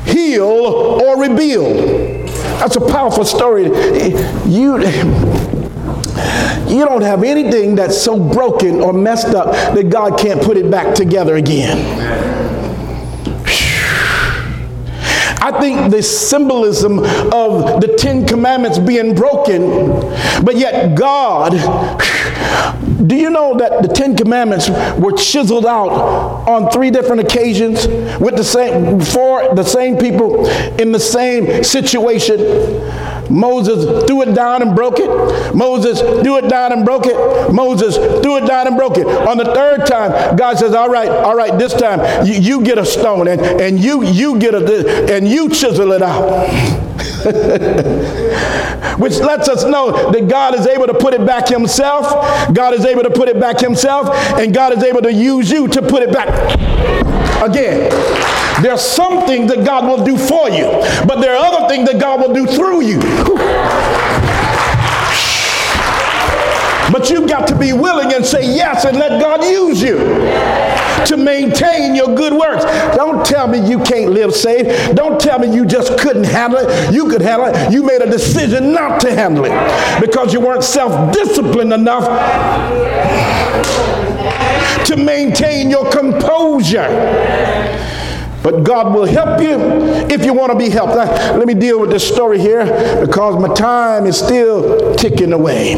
heal 0.04 0.42
or 0.44 1.20
rebuild. 1.20 2.28
That's 2.58 2.74
a 2.74 2.80
powerful 2.80 3.24
story. 3.24 3.64
You 4.46 4.78
you 6.68 6.86
don't 6.86 7.02
have 7.02 7.22
anything 7.22 7.74
that's 7.74 8.00
so 8.00 8.18
broken 8.18 8.80
or 8.80 8.92
messed 8.92 9.34
up 9.34 9.52
that 9.74 9.90
God 9.90 10.18
can't 10.18 10.40
put 10.40 10.56
it 10.56 10.70
back 10.70 10.94
together 10.94 11.36
again. 11.36 12.21
I 15.44 15.60
think 15.60 15.90
the 15.90 16.04
symbolism 16.04 17.00
of 17.00 17.80
the 17.80 17.96
Ten 17.98 18.24
Commandments 18.24 18.78
being 18.78 19.12
broken, 19.12 19.90
but 20.44 20.56
yet 20.56 20.96
God, 20.96 21.50
do 23.08 23.16
you 23.16 23.28
know 23.28 23.56
that 23.56 23.82
the 23.82 23.88
Ten 23.88 24.16
Commandments 24.16 24.70
were 25.00 25.10
chiseled 25.10 25.66
out 25.66 25.90
on 26.48 26.70
three 26.70 26.92
different 26.92 27.22
occasions 27.22 27.88
with 28.20 28.36
the 28.36 28.44
same, 28.44 29.00
for 29.00 29.52
the 29.56 29.64
same 29.64 29.96
people 29.96 30.46
in 30.80 30.92
the 30.92 31.00
same 31.00 31.64
situation? 31.64 32.38
Moses 33.30 34.06
threw 34.06 34.22
it 34.22 34.34
down 34.34 34.62
and 34.62 34.74
broke 34.74 34.98
it. 34.98 35.54
Moses 35.54 36.00
threw 36.00 36.38
it 36.38 36.48
down 36.48 36.72
and 36.72 36.84
broke 36.84 37.06
it. 37.06 37.52
Moses 37.52 37.96
threw 37.96 38.38
it 38.38 38.46
down 38.46 38.66
and 38.66 38.76
broke 38.76 38.98
it. 38.98 39.06
On 39.06 39.36
the 39.36 39.44
third 39.44 39.86
time, 39.86 40.36
God 40.36 40.58
says, 40.58 40.74
all 40.74 40.88
right, 40.88 41.08
all 41.08 41.36
right, 41.36 41.58
this 41.58 41.74
time 41.74 42.26
you, 42.26 42.34
you 42.34 42.62
get 42.62 42.78
a 42.78 42.86
stone 42.86 43.28
and, 43.28 43.40
and 43.40 43.78
you 43.78 44.02
you 44.02 44.38
get 44.38 44.54
a 44.54 45.14
and 45.14 45.26
you 45.28 45.48
chisel 45.48 45.92
it 45.92 46.02
out. 46.02 46.48
Which 48.98 49.18
lets 49.18 49.48
us 49.48 49.64
know 49.64 50.10
that 50.12 50.28
God 50.28 50.58
is 50.58 50.66
able 50.66 50.86
to 50.86 50.94
put 50.94 51.14
it 51.14 51.24
back 51.24 51.48
himself. 51.48 52.04
God 52.52 52.74
is 52.74 52.84
able 52.84 53.02
to 53.02 53.10
put 53.10 53.28
it 53.28 53.40
back 53.40 53.60
himself. 53.60 54.08
And 54.38 54.52
God 54.52 54.76
is 54.76 54.82
able 54.84 55.02
to 55.02 55.12
use 55.12 55.50
you 55.50 55.68
to 55.68 55.82
put 55.82 56.02
it 56.02 56.12
back 56.12 56.28
again. 57.42 57.90
There's 58.62 58.82
some 58.82 59.26
things 59.26 59.52
that 59.52 59.64
God 59.64 59.86
will 59.86 60.04
do 60.04 60.16
for 60.16 60.48
you, 60.48 60.66
but 61.06 61.20
there 61.20 61.36
are 61.36 61.44
other 61.44 61.68
things 61.68 61.90
that 61.90 62.00
God 62.00 62.20
will 62.20 62.32
do 62.32 62.46
through 62.46 62.82
you. 62.82 63.00
But 66.92 67.08
you've 67.08 67.28
got 67.28 67.42
got 67.42 67.48
to 67.48 67.58
be 67.58 67.72
willing 67.72 68.12
and 68.12 68.24
say 68.24 68.42
yes 68.42 68.84
and 68.84 68.98
let 68.98 69.20
God 69.20 69.42
use 69.42 69.82
you 69.82 69.96
to 71.06 71.16
maintain 71.16 71.94
your 71.94 72.14
good 72.14 72.32
works. 72.32 72.64
Don't 72.96 73.24
tell 73.24 73.48
me 73.48 73.58
you 73.68 73.82
can't 73.82 74.12
live 74.12 74.32
saved. 74.34 74.96
Don't 74.96 75.20
tell 75.20 75.38
me 75.38 75.52
you 75.52 75.64
just 75.64 75.98
couldn't 75.98 76.24
handle 76.24 76.60
it. 76.60 76.94
You 76.94 77.08
could 77.08 77.22
handle 77.22 77.48
it. 77.48 77.72
You 77.72 77.82
made 77.82 78.02
a 78.02 78.10
decision 78.10 78.72
not 78.72 79.00
to 79.00 79.12
handle 79.12 79.44
it 79.46 80.00
because 80.00 80.32
you 80.32 80.40
weren't 80.40 80.62
self 80.62 81.12
disciplined 81.12 81.72
enough 81.72 82.06
to 84.86 84.96
maintain 84.96 85.70
your 85.70 85.90
composure. 85.90 86.88
But 88.42 88.64
God 88.64 88.94
will 88.94 89.06
help 89.06 89.40
you 89.40 89.58
if 90.12 90.24
you 90.24 90.34
want 90.34 90.52
to 90.52 90.58
be 90.58 90.68
helped. 90.68 90.94
Now, 90.94 91.36
let 91.36 91.46
me 91.46 91.54
deal 91.54 91.80
with 91.80 91.90
this 91.90 92.06
story 92.06 92.38
here 92.38 92.64
because 93.00 93.40
my 93.40 93.52
time 93.54 94.06
is 94.06 94.18
still 94.18 94.94
ticking 94.96 95.32
away. 95.32 95.72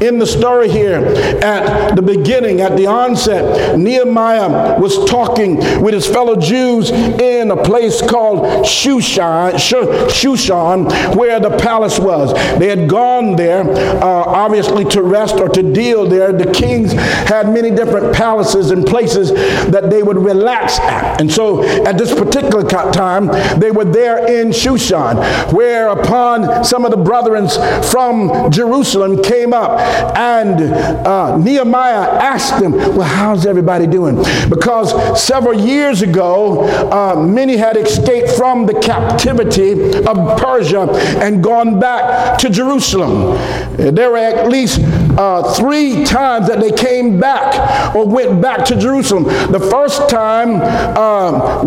In 0.00 0.18
the 0.18 0.26
story 0.26 0.68
here, 0.68 0.98
at 1.42 1.94
the 1.94 2.02
beginning, 2.02 2.60
at 2.60 2.76
the 2.76 2.86
onset, 2.86 3.78
Nehemiah 3.78 4.80
was 4.80 5.08
talking 5.08 5.56
with 5.80 5.94
his 5.94 6.06
fellow 6.06 6.36
Jews 6.36 6.90
in 6.90 7.50
a 7.50 7.62
place 7.62 8.00
called 8.00 8.66
Shushan, 8.66 9.52
Shushan 9.52 11.16
where 11.16 11.38
the 11.38 11.56
palace 11.58 11.98
was. 11.98 12.32
They 12.58 12.68
had 12.68 12.88
gone 12.88 13.36
there, 13.36 13.62
uh, 14.02 14.24
obviously, 14.26 14.84
to 14.86 15.02
rest 15.02 15.36
or 15.36 15.48
to 15.50 15.62
deal 15.62 16.06
there. 16.06 16.32
The 16.32 16.52
kings 16.52 16.92
had 16.92 17.52
many 17.52 17.70
different 17.70 18.14
palaces 18.14 18.70
and 18.70 18.84
places 18.84 19.30
that 19.70 19.90
they 19.90 20.02
would 20.02 20.18
relax 20.18 20.78
at. 20.80 21.20
And 21.20 21.30
so, 21.30 21.62
at 21.92 21.98
this 21.98 22.14
particular 22.14 22.62
time, 22.64 23.26
they 23.60 23.70
were 23.70 23.84
there 23.84 24.26
in 24.26 24.48
Shushan, 24.48 25.52
whereupon 25.52 26.64
some 26.64 26.86
of 26.86 26.90
the 26.90 26.96
brethren 26.96 27.48
from 27.82 28.50
Jerusalem 28.50 29.22
came 29.22 29.52
up 29.52 29.78
and 30.16 30.62
uh, 31.06 31.36
Nehemiah 31.36 32.08
asked 32.18 32.60
them, 32.60 32.72
Well, 32.72 33.02
how's 33.02 33.44
everybody 33.44 33.86
doing? 33.86 34.16
Because 34.48 35.22
several 35.22 35.58
years 35.58 36.00
ago, 36.00 36.64
uh, 36.90 37.22
many 37.22 37.58
had 37.58 37.76
escaped 37.76 38.30
from 38.30 38.64
the 38.64 38.80
captivity 38.80 39.72
of 40.06 40.38
Persia 40.40 40.88
and 41.20 41.44
gone 41.44 41.78
back 41.78 42.38
to 42.38 42.48
Jerusalem. 42.48 43.36
There 43.76 44.10
were 44.10 44.16
at 44.16 44.48
least 44.48 44.80
uh, 45.18 45.54
three 45.54 46.04
times 46.04 46.48
that 46.48 46.60
they 46.60 46.72
came 46.72 47.20
back 47.20 47.94
or 47.94 48.06
went 48.06 48.40
back 48.40 48.64
to 48.66 48.76
Jerusalem. 48.76 49.24
The 49.24 49.60
first 49.70 50.08
time 50.08 50.60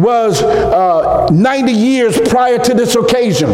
was 0.01 0.15
was 0.15 0.41
uh, 0.41 1.27
90 1.31 1.71
years 1.71 2.19
prior 2.29 2.57
to 2.57 2.73
this 2.73 2.95
occasion. 2.95 3.49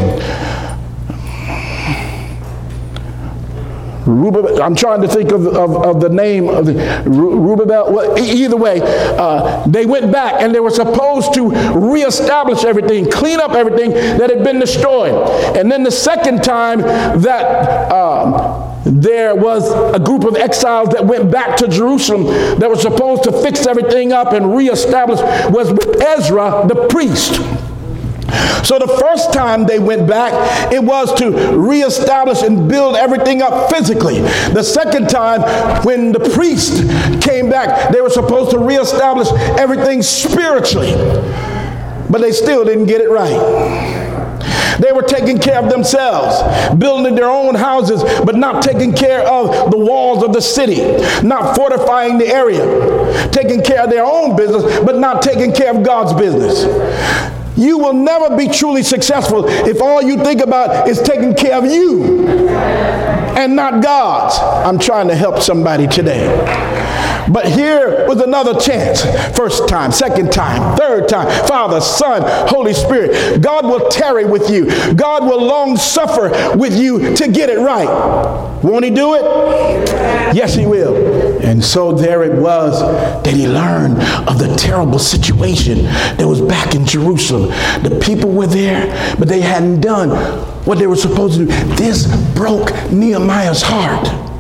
I'm 4.04 4.76
trying 4.76 5.02
to 5.02 5.08
think 5.08 5.32
of, 5.32 5.46
of, 5.48 5.86
of 5.86 6.02
the 6.02 6.10
name 6.10 6.50
of 6.50 6.66
Zerubbabel. 6.66 7.94
Well, 7.94 8.18
either 8.18 8.58
way, 8.58 8.80
uh, 8.82 9.66
they 9.68 9.86
went 9.86 10.12
back 10.12 10.42
and 10.42 10.54
they 10.54 10.60
were 10.60 10.72
supposed 10.72 11.34
to 11.36 11.50
reestablish 11.50 12.64
everything, 12.64 13.10
clean 13.10 13.40
up 13.40 13.52
everything 13.52 13.92
that 13.92 14.30
had 14.30 14.44
been 14.44 14.60
destroyed. 14.60 15.14
And 15.56 15.72
then 15.72 15.84
the 15.84 15.92
second 15.92 16.44
time 16.44 16.82
that 16.82 17.92
um, 17.92 18.71
there 18.86 19.36
was 19.36 19.72
a 19.96 20.00
group 20.00 20.24
of 20.24 20.36
exiles 20.36 20.90
that 20.90 21.06
went 21.06 21.32
back 21.32 21.58
to 21.58 21.68
Jerusalem 21.68 22.26
that 22.60 22.70
were 22.70 22.76
supposed 22.76 23.24
to 23.24 23.32
fix 23.42 23.68
everything 23.68 24.12
up 24.12 24.34
and 24.34 24.56
reestablish 24.56 25.20
was 25.52 25.72
with 25.72 26.02
Ezra 26.02 26.66
the 26.68 26.88
priest. 26.88 27.36
So 28.66 28.80
the 28.80 28.98
first 29.00 29.34
time 29.34 29.66
they 29.66 29.80
went 29.80 30.08
back, 30.08 30.72
it 30.72 30.82
was 30.84 31.14
to 31.16 31.58
reestablish 31.58 32.42
and 32.42 32.70
build 32.70 32.96
everything 32.96 33.42
up 33.42 33.70
physically. 33.70 34.22
The 34.22 34.64
second 34.64 35.10
time, 35.10 35.42
when 35.84 36.12
the 36.12 36.20
priest 36.20 36.82
came 37.22 37.50
back, 37.50 37.92
they 37.92 38.02
were 38.02 38.10
supposed 38.10 38.52
to 38.52 38.60
reestablish 38.60 39.28
everything 39.60 40.02
spiritually. 40.02 40.94
But 42.10 42.22
they 42.22 42.32
still 42.32 42.64
didn't 42.64 42.86
get 42.86 43.02
it 43.02 43.10
right. 43.10 44.01
They 44.80 44.92
were 44.92 45.02
taking 45.02 45.40
care 45.40 45.60
of 45.60 45.70
themselves, 45.70 46.76
building 46.76 47.16
their 47.16 47.30
own 47.30 47.56
houses, 47.56 48.04
but 48.24 48.36
not 48.36 48.64
taking 48.64 48.94
care 48.94 49.22
of 49.22 49.72
the 49.72 49.78
walls 49.78 50.24
of 50.24 50.34
the 50.34 50.42
city, 50.42 50.82
not 51.26 51.56
fortifying 51.56 52.18
the 52.18 52.28
area, 52.28 53.30
taking 53.32 53.64
care 53.64 53.84
of 53.84 53.90
their 53.90 54.06
own 54.06 54.36
business, 54.36 54.80
but 54.80 54.98
not 54.98 55.22
taking 55.22 55.54
care 55.54 55.76
of 55.76 55.84
God's 55.84 56.14
business. 56.14 56.66
You 57.58 57.78
will 57.78 57.94
never 57.94 58.36
be 58.36 58.48
truly 58.48 58.82
successful 58.82 59.46
if 59.48 59.82
all 59.82 60.02
you 60.02 60.18
think 60.24 60.42
about 60.42 60.88
is 60.88 61.02
taking 61.02 61.36
care 61.36 61.58
of 61.58 61.66
you 61.66 62.28
and 63.38 63.56
not 63.56 63.84
God's. 63.84 64.36
I'm 64.40 64.80
trying 64.80 65.08
to 65.10 65.16
help 65.16 65.42
somebody 65.42 65.88
today. 65.88 66.26
But 67.30 67.46
here 67.46 68.06
was 68.08 68.22
another 68.22 68.60
chance. 68.60 69.04
First 69.36 69.68
time, 69.68 69.92
second 69.92 70.32
time, 70.32 70.78
third 70.78 71.08
time. 71.08 71.28
Father, 71.48 71.82
Son, 71.82 72.24
Holy 72.48 72.74
Spirit. 72.74 73.42
God 73.42 73.66
will 73.66 73.90
tarry 73.90 74.26
with 74.26 74.50
you. 74.50 74.66
God 74.96 75.24
will 75.24 75.44
long 75.44 75.78
suffer 75.78 76.58
with 76.58 76.78
you 76.78 77.16
to 77.16 77.28
get 77.32 77.50
it 77.50 77.60
right. 77.60 77.88
Won't 78.64 78.86
he 78.86 78.92
do 78.92 79.16
it? 79.16 79.22
Yes, 80.36 80.54
he 80.54 80.66
will. 80.66 81.42
And 81.44 81.64
so 81.64 81.92
there 81.92 82.24
it 82.24 82.40
was 82.40 82.80
that 83.24 83.34
he 83.34 83.48
learned 83.48 83.98
of 84.28 84.38
the 84.38 84.56
terrible 84.56 85.00
situation 85.00 85.84
that 85.84 86.28
was 86.28 86.42
back 86.42 86.76
in 86.76 86.86
Jerusalem. 86.86 87.50
The 87.84 88.00
people 88.04 88.32
were 88.32 88.48
there, 88.48 89.16
but 89.18 89.28
they 89.28 89.42
hadn't 89.42 89.82
done 89.82 90.10
what 90.66 90.78
they 90.78 90.88
were 90.88 90.96
supposed 90.96 91.40
to 91.40 91.46
do. 91.46 91.52
This 91.76 92.08
broke 92.34 92.72
Nehemiah's 92.92 93.62
heart. 93.62 94.31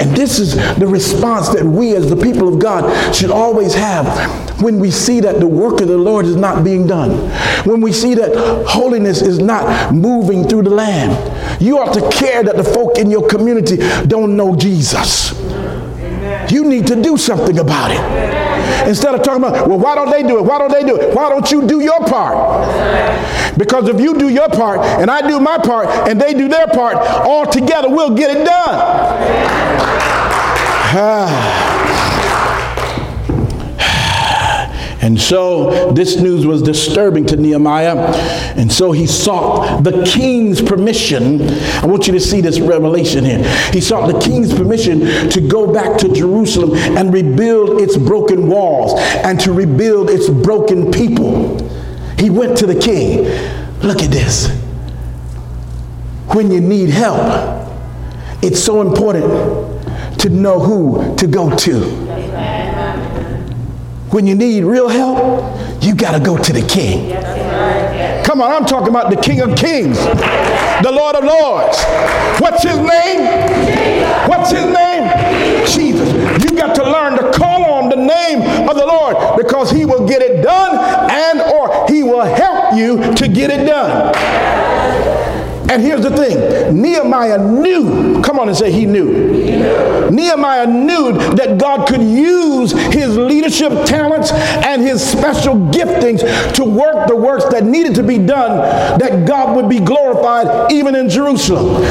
And 0.00 0.16
this 0.16 0.38
is 0.38 0.54
the 0.78 0.86
response 0.86 1.48
that 1.50 1.64
we 1.64 1.94
as 1.94 2.08
the 2.08 2.16
people 2.16 2.48
of 2.48 2.58
God 2.58 3.14
should 3.14 3.30
always 3.30 3.74
have 3.74 4.60
when 4.60 4.78
we 4.78 4.90
see 4.90 5.20
that 5.20 5.40
the 5.40 5.46
work 5.46 5.80
of 5.80 5.88
the 5.88 5.96
Lord 5.96 6.26
is 6.26 6.36
not 6.36 6.64
being 6.64 6.86
done. 6.86 7.10
When 7.64 7.80
we 7.80 7.92
see 7.92 8.14
that 8.14 8.66
holiness 8.66 9.22
is 9.22 9.38
not 9.38 9.94
moving 9.94 10.48
through 10.48 10.62
the 10.62 10.70
land. 10.70 11.62
You 11.62 11.78
ought 11.78 11.94
to 11.94 12.08
care 12.10 12.42
that 12.42 12.56
the 12.56 12.64
folk 12.64 12.98
in 12.98 13.10
your 13.10 13.28
community 13.28 13.76
don't 14.06 14.36
know 14.36 14.54
Jesus. 14.56 15.32
You 16.50 16.64
need 16.64 16.86
to 16.86 17.00
do 17.00 17.16
something 17.16 17.58
about 17.58 17.90
it. 17.90 18.47
Instead 18.86 19.14
of 19.14 19.22
talking 19.22 19.42
about, 19.42 19.68
well, 19.68 19.78
why 19.78 19.94
don't 19.94 20.10
they 20.10 20.22
do 20.22 20.38
it? 20.38 20.42
Why 20.42 20.58
don't 20.58 20.72
they 20.72 20.84
do 20.84 20.96
it? 20.96 21.14
Why 21.14 21.28
don't 21.28 21.50
you 21.50 21.66
do 21.66 21.80
your 21.80 22.00
part? 22.00 22.36
Because 23.58 23.88
if 23.88 24.00
you 24.00 24.18
do 24.18 24.28
your 24.28 24.48
part 24.48 24.80
and 25.00 25.10
I 25.10 25.26
do 25.26 25.40
my 25.40 25.58
part 25.58 25.88
and 26.08 26.20
they 26.20 26.32
do 26.34 26.48
their 26.48 26.66
part, 26.68 26.96
all 26.96 27.46
together 27.46 27.88
we'll 27.88 28.14
get 28.14 28.36
it 28.36 28.44
done. 28.44 28.78
Ah. 30.90 31.77
And 35.00 35.20
so 35.20 35.92
this 35.92 36.16
news 36.16 36.44
was 36.44 36.62
disturbing 36.62 37.24
to 37.26 37.36
Nehemiah. 37.36 37.96
And 38.56 38.70
so 38.70 38.92
he 38.92 39.06
sought 39.06 39.84
the 39.84 40.04
king's 40.04 40.60
permission. 40.60 41.42
I 41.42 41.86
want 41.86 42.06
you 42.06 42.12
to 42.14 42.20
see 42.20 42.40
this 42.40 42.58
revelation 42.58 43.24
here. 43.24 43.42
He 43.72 43.80
sought 43.80 44.12
the 44.12 44.18
king's 44.18 44.52
permission 44.52 45.00
to 45.30 45.40
go 45.40 45.72
back 45.72 45.98
to 45.98 46.12
Jerusalem 46.12 46.74
and 46.74 47.12
rebuild 47.12 47.80
its 47.80 47.96
broken 47.96 48.48
walls 48.48 48.94
and 48.98 49.38
to 49.40 49.52
rebuild 49.52 50.10
its 50.10 50.28
broken 50.28 50.90
people. 50.90 51.58
He 52.18 52.30
went 52.30 52.58
to 52.58 52.66
the 52.66 52.78
king. 52.78 53.24
Look 53.82 54.02
at 54.02 54.10
this. 54.10 54.48
When 56.34 56.50
you 56.50 56.60
need 56.60 56.90
help, 56.90 57.68
it's 58.42 58.62
so 58.62 58.82
important 58.82 59.78
to 60.20 60.28
know 60.28 60.58
who 60.58 61.16
to 61.16 61.26
go 61.28 61.56
to. 61.56 62.07
When 64.10 64.26
you 64.26 64.34
need 64.34 64.64
real 64.64 64.88
help, 64.88 65.82
you 65.82 65.94
got 65.94 66.16
to 66.16 66.24
go 66.24 66.38
to 66.38 66.52
the 66.52 66.66
king. 66.66 67.12
Come 68.24 68.40
on, 68.40 68.50
I'm 68.50 68.64
talking 68.64 68.88
about 68.88 69.10
the 69.10 69.16
King 69.16 69.40
of 69.40 69.56
Kings, 69.56 69.98
the 69.98 70.92
Lord 70.92 71.16
of 71.16 71.24
Lords. 71.24 71.82
What's 72.40 72.62
his 72.62 72.76
name? 72.76 74.28
What's 74.28 74.50
his 74.50 74.64
name? 74.64 75.66
Jesus. 75.66 76.08
You 76.42 76.56
got 76.56 76.74
to 76.76 76.84
learn 76.84 77.18
to 77.18 77.32
call 77.32 77.64
on 77.64 77.88
the 77.88 77.96
name 77.96 78.68
of 78.68 78.76
the 78.76 78.86
Lord 78.86 79.36
because 79.36 79.70
he 79.70 79.84
will 79.84 80.06
get 80.06 80.22
it 80.22 80.42
done 80.42 80.76
and 81.10 81.40
or 81.40 81.86
he 81.88 82.02
will 82.02 82.22
help 82.22 82.74
you 82.76 83.14
to 83.14 83.28
get 83.28 83.50
it 83.50 83.66
done. 83.66 84.14
And 85.70 85.82
here's 85.82 86.02
the 86.02 86.16
thing 86.16 86.80
Nehemiah 86.80 87.38
knew, 87.38 88.22
come 88.22 88.38
on 88.38 88.48
and 88.48 88.56
say 88.56 88.72
he 88.72 88.86
knew. 88.86 89.32
he 89.32 89.50
knew. 89.56 90.10
Nehemiah 90.10 90.66
knew 90.66 91.12
that 91.34 91.58
God 91.58 91.86
could 91.86 92.02
use 92.02 92.72
his 92.72 93.16
leadership 93.16 93.70
talents 93.84 94.32
and 94.32 94.82
his 94.82 95.06
special 95.06 95.54
giftings 95.54 96.20
to 96.54 96.64
work 96.64 97.06
the 97.06 97.16
works 97.16 97.44
that 97.50 97.64
needed 97.64 97.94
to 97.96 98.02
be 98.02 98.18
done, 98.18 98.98
that 98.98 99.26
God 99.26 99.56
would 99.56 99.68
be 99.68 99.80
glorified 99.80 100.72
even 100.72 100.94
in 100.94 101.08
Jerusalem. 101.08 101.82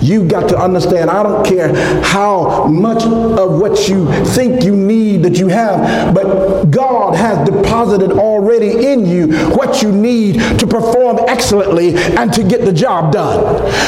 You 0.00 0.26
got 0.26 0.48
to 0.50 0.58
understand, 0.58 1.10
I 1.10 1.22
don't 1.22 1.44
care 1.44 1.74
how 2.02 2.66
much 2.66 3.04
of 3.04 3.60
what 3.60 3.88
you 3.88 4.06
think 4.26 4.64
you 4.64 4.76
need 4.76 5.22
that 5.24 5.38
you 5.38 5.48
have, 5.48 6.14
but 6.14 6.66
God 6.70 7.14
has 7.16 7.48
deposited 7.48 8.12
already 8.12 8.86
in 8.86 9.06
you 9.06 9.28
what 9.50 9.82
you 9.82 9.90
need 9.92 10.40
to 10.58 10.66
perform 10.66 11.18
excellently 11.28 11.96
and 11.96 12.32
to 12.32 12.42
get 12.44 12.62
the 12.62 12.72
job 12.72 13.12
done. 13.12 13.42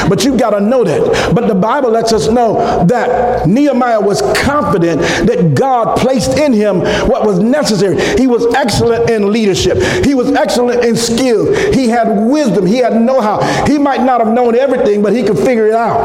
But 0.09 0.23
you've 0.23 0.39
got 0.39 0.51
to 0.51 0.61
know 0.61 0.83
that. 0.83 1.33
But 1.33 1.47
the 1.47 1.55
Bible 1.55 1.91
lets 1.91 2.13
us 2.13 2.29
know 2.29 2.85
that 2.85 3.47
Nehemiah 3.47 4.01
was 4.01 4.21
confident 4.37 5.01
that 5.27 5.55
God 5.55 5.97
placed 5.97 6.37
in 6.37 6.53
him 6.53 6.81
what 7.07 7.25
was 7.25 7.39
necessary. 7.39 7.99
He 8.17 8.27
was 8.27 8.45
excellent 8.53 9.09
in 9.09 9.31
leadership. 9.31 9.77
He 10.05 10.13
was 10.13 10.31
excellent 10.31 10.83
in 10.83 10.95
skill. 10.95 11.53
He 11.73 11.87
had 11.87 12.07
wisdom. 12.27 12.65
He 12.65 12.77
had 12.77 12.99
know-how. 13.01 13.41
He 13.65 13.77
might 13.77 14.01
not 14.01 14.21
have 14.23 14.33
known 14.33 14.55
everything, 14.55 15.01
but 15.01 15.13
he 15.13 15.23
could 15.23 15.37
figure 15.37 15.67
it 15.67 15.73
out. 15.73 16.00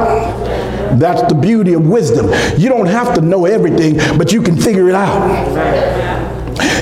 That's 0.99 1.23
the 1.31 1.35
beauty 1.35 1.75
of 1.75 1.87
wisdom. 1.87 2.31
You 2.59 2.69
don't 2.69 2.87
have 2.87 3.15
to 3.15 3.21
know 3.21 3.47
everything, 3.47 3.97
but 4.17 4.33
you 4.33 4.43
can 4.43 4.57
figure 4.57 4.89
it 4.89 4.95
out. 4.95 6.17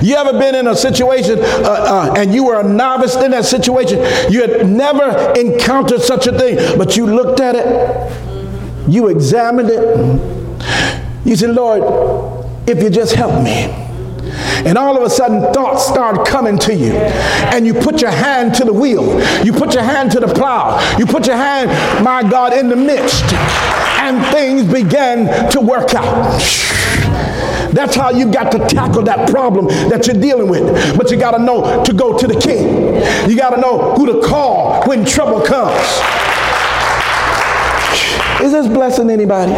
You 0.03 0.17
ever 0.17 0.39
been 0.39 0.55
in 0.55 0.67
a 0.69 0.77
situation 0.77 1.39
uh, 1.41 1.43
uh, 1.43 2.15
and 2.17 2.35
you 2.35 2.45
were 2.45 2.61
a 2.61 2.63
novice 2.63 3.17
in 3.17 3.31
that 3.33 3.45
situation? 3.45 3.99
You 4.31 4.43
had 4.43 4.69
never 4.69 5.33
encountered 5.33 6.03
such 6.03 6.27
a 6.27 6.39
thing, 6.39 6.79
but 6.79 6.97
you 6.97 7.07
looked 7.07 7.41
at 7.41 7.57
it, 7.57 8.91
you 8.91 9.09
examined 9.09 9.71
it. 9.71 11.27
You 11.27 11.37
said, 11.37 11.51
Lord, 11.51 11.83
if 12.69 12.83
you 12.83 12.91
just 12.91 13.15
help 13.15 13.43
me. 13.43 13.84
And 14.67 14.79
all 14.79 14.97
of 14.97 15.03
a 15.03 15.11
sudden, 15.11 15.53
thoughts 15.53 15.87
start 15.87 16.27
coming 16.27 16.59
to 16.61 16.75
you. 16.75 16.93
And 16.93 17.67
you 17.67 17.75
put 17.75 18.01
your 18.01 18.11
hand 18.11 18.55
to 18.55 18.65
the 18.65 18.73
wheel. 18.73 19.21
You 19.45 19.53
put 19.53 19.75
your 19.75 19.83
hand 19.83 20.11
to 20.13 20.21
the 20.21 20.29
plow. 20.29 20.81
You 20.97 21.07
put 21.07 21.27
your 21.27 21.37
hand, 21.37 21.71
my 22.03 22.23
God, 22.29 22.53
in 22.53 22.69
the 22.69 22.77
midst. 22.77 23.25
And 24.01 24.25
things 24.33 24.71
began 24.73 25.51
to 25.51 25.61
work 25.61 25.95
out. 25.95 26.41
That's 27.73 27.97
how 27.97 28.11
you 28.11 28.31
got 28.31 28.53
to 28.53 28.59
tackle 28.69 29.03
that 29.03 29.29
problem 29.29 29.67
that 29.89 30.07
you're 30.07 30.21
dealing 30.21 30.49
with. 30.49 30.97
But 30.97 31.11
you 31.11 31.17
got 31.17 31.33
to 31.33 31.43
know 31.43 31.83
to 31.85 31.93
go 31.93 32.17
to 32.17 32.27
the 32.27 32.39
king. 32.39 32.95
You 33.29 33.37
got 33.37 33.51
to 33.51 33.61
know 33.61 33.95
who 33.95 34.07
to 34.07 34.27
call 34.27 34.85
when 34.85 35.05
trouble 35.05 35.43
comes. 35.43 35.81
Is 38.41 38.53
this 38.53 38.69
blessing 38.69 39.11
anybody? 39.11 39.53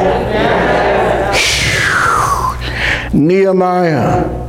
Nehemiah 3.13 4.46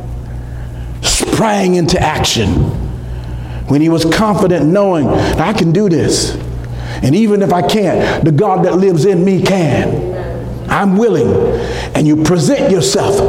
sprang 1.38 1.76
into 1.76 2.02
action 2.02 2.48
when 3.68 3.80
he 3.80 3.90
was 3.90 4.04
confident 4.06 4.66
knowing 4.66 5.08
I 5.08 5.54
can 5.54 5.72
do 5.72 5.88
this. 5.88 6.36
And 7.04 7.14
even 7.14 7.44
if 7.44 7.54
I 7.54 7.62
can't, 7.62 8.26
the 8.26 8.32
God 8.32 8.66
that 8.66 8.78
lives 8.78 9.06
in 9.06 9.24
me 9.24 9.44
can. 9.44 10.68
I'm 10.68 10.98
willing. 10.98 11.30
And 11.94 12.08
you 12.08 12.24
present 12.24 12.72
yourself 12.72 13.20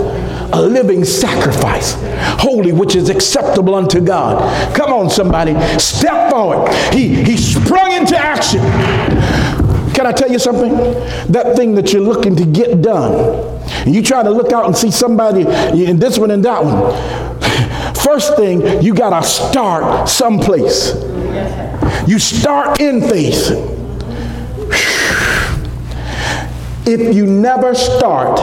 a 0.55 0.62
living 0.62 1.05
sacrifice, 1.05 1.99
holy, 2.40 2.73
which 2.73 2.97
is 2.97 3.11
acceptable 3.11 3.75
unto 3.75 4.01
God. 4.01 4.75
Come 4.75 4.90
on, 4.90 5.11
somebody, 5.11 5.53
step 5.79 6.31
forward. 6.31 6.73
He, 6.94 7.23
he 7.23 7.37
sprung 7.37 7.92
into 7.92 8.16
action. 8.16 8.61
Can 9.92 10.07
I 10.07 10.12
tell 10.12 10.33
you 10.33 10.38
something? 10.38 10.73
That 11.31 11.57
thing 11.57 11.75
that 11.75 11.92
you're 11.92 12.01
looking 12.01 12.37
to 12.37 12.47
get 12.47 12.81
done, 12.81 13.61
and 13.85 13.94
you 13.94 14.03
try 14.03 14.23
to 14.23 14.31
look 14.31 14.51
out 14.51 14.64
and 14.64 14.75
see 14.75 14.90
somebody 14.90 15.42
in 15.42 15.99
this 15.99 16.18
one 16.18 16.31
and 16.31 16.42
that 16.47 16.64
one. 16.64 17.38
First 18.09 18.37
thing, 18.37 18.83
you 18.83 18.94
got 18.94 19.21
to 19.21 19.29
start 19.29 20.09
someplace. 20.09 20.94
You 22.09 22.18
start 22.18 22.81
in 22.81 23.03
faith. 23.03 23.51
If 26.87 27.14
you 27.14 27.27
never 27.27 27.75
start, 27.75 28.40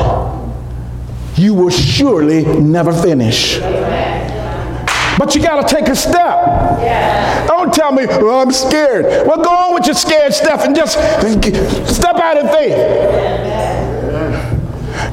you 1.36 1.56
will 1.56 1.71
surely 1.71 2.45
never 2.45 2.93
finish. 2.93 3.58
But 3.58 5.34
you 5.34 5.41
got 5.41 5.67
to 5.67 5.75
take 5.75 5.88
a 5.88 5.95
step. 5.95 7.47
Don't 7.47 7.73
tell 7.73 7.91
me, 7.91 8.06
well, 8.06 8.41
I'm 8.41 8.51
scared. 8.51 9.28
Well, 9.28 9.43
go 9.43 9.49
on 9.49 9.73
with 9.73 9.88
your 9.88 9.95
scared 9.95 10.36
stuff 10.36 10.63
and 10.63 10.75
just 10.75 10.93
step 11.91 12.17
out 12.17 12.38
in 12.38 12.47
faith. 12.49 12.78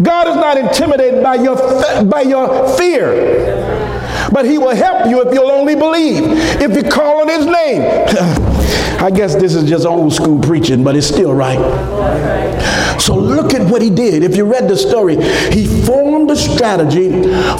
God 0.03 0.29
is 0.29 0.37
not 0.37 0.59
intimidated 0.59 1.23
by 1.23 1.37
your, 1.37 1.57
by 2.05 2.23
your 2.23 2.69
fear, 2.77 3.62
but 4.33 4.45
He 4.45 4.59
will 4.59 4.75
help 4.75 5.09
you 5.09 5.23
if 5.23 5.35
you'll 5.35 5.51
only 5.51 5.75
believe. 5.75 6.23
If 6.61 6.75
you 6.77 6.88
call 6.88 7.21
on 7.21 7.29
His 7.29 7.47
name. 7.47 8.62
I 9.03 9.11
guess 9.11 9.35
this 9.35 9.57
is 9.57 9.68
just 9.68 9.85
old 9.85 10.12
school 10.12 10.40
preaching, 10.40 10.85
but 10.85 10.95
it's 10.95 11.09
still 11.09 11.35
right. 11.35 11.59
So 13.01 13.16
look 13.16 13.53
at 13.53 13.68
what 13.68 13.83
he 13.83 13.90
did. 13.90 14.23
If 14.23 14.37
you 14.37 14.45
read 14.45 14.68
the 14.68 14.77
story, 14.77 15.16
he 15.53 15.66
formed 15.85 16.31
a 16.31 16.37
strategy 16.37 17.11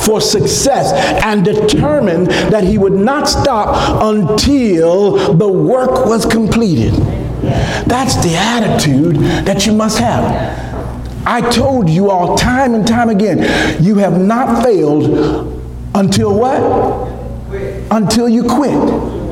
for 0.05 0.21
success 0.21 0.93
and 1.25 1.45
determined 1.45 2.29
that 2.29 2.63
he 2.63 2.79
would 2.79 2.93
not 2.93 3.29
stop 3.29 4.03
until 4.03 5.35
the 5.35 5.49
work 5.49 6.07
was 6.07 6.25
completed. 6.25 6.95
That's 7.89 8.15
the 8.23 8.37
attitude 8.37 9.17
that 9.45 9.67
you 9.67 9.73
must 9.73 9.99
have. 9.99 11.27
I 11.27 11.41
told 11.51 11.91
you 11.91 12.09
all 12.09 12.37
time 12.37 12.75
and 12.75 12.87
time 12.87 13.09
again, 13.09 13.83
you 13.83 13.97
have 13.97 14.21
not 14.21 14.63
failed 14.63 15.52
until 15.95 16.39
what? 16.39 16.61
Until 17.91 18.29
you 18.29 18.45
quit. 18.45 19.23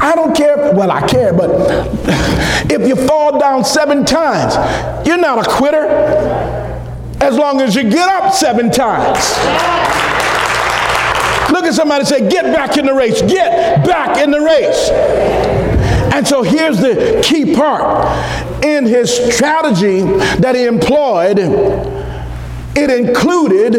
I 0.00 0.14
don't 0.14 0.34
care, 0.34 0.72
well, 0.74 0.90
I 0.90 1.06
care, 1.06 1.32
but 1.32 1.50
if 2.70 2.86
you 2.86 2.94
fall 3.06 3.38
down 3.38 3.64
seven 3.64 4.04
times, 4.04 4.54
you're 5.06 5.18
not 5.18 5.46
a 5.46 5.50
quitter 5.50 5.86
as 7.20 7.36
long 7.36 7.60
as 7.60 7.74
you 7.74 7.82
get 7.82 8.08
up 8.08 8.32
seven 8.32 8.70
times. 8.70 9.18
Look 11.50 11.64
at 11.64 11.74
somebody 11.74 12.04
say, 12.04 12.28
Get 12.28 12.44
back 12.54 12.76
in 12.76 12.86
the 12.86 12.94
race, 12.94 13.20
get 13.22 13.84
back 13.84 14.18
in 14.22 14.30
the 14.30 14.40
race. 14.40 14.90
And 16.14 16.26
so 16.26 16.42
here's 16.42 16.78
the 16.78 17.20
key 17.24 17.54
part 17.54 18.64
in 18.64 18.84
his 18.86 19.10
strategy 19.34 20.02
that 20.40 20.54
he 20.54 20.64
employed, 20.64 21.38
it 22.78 22.90
included 22.90 23.72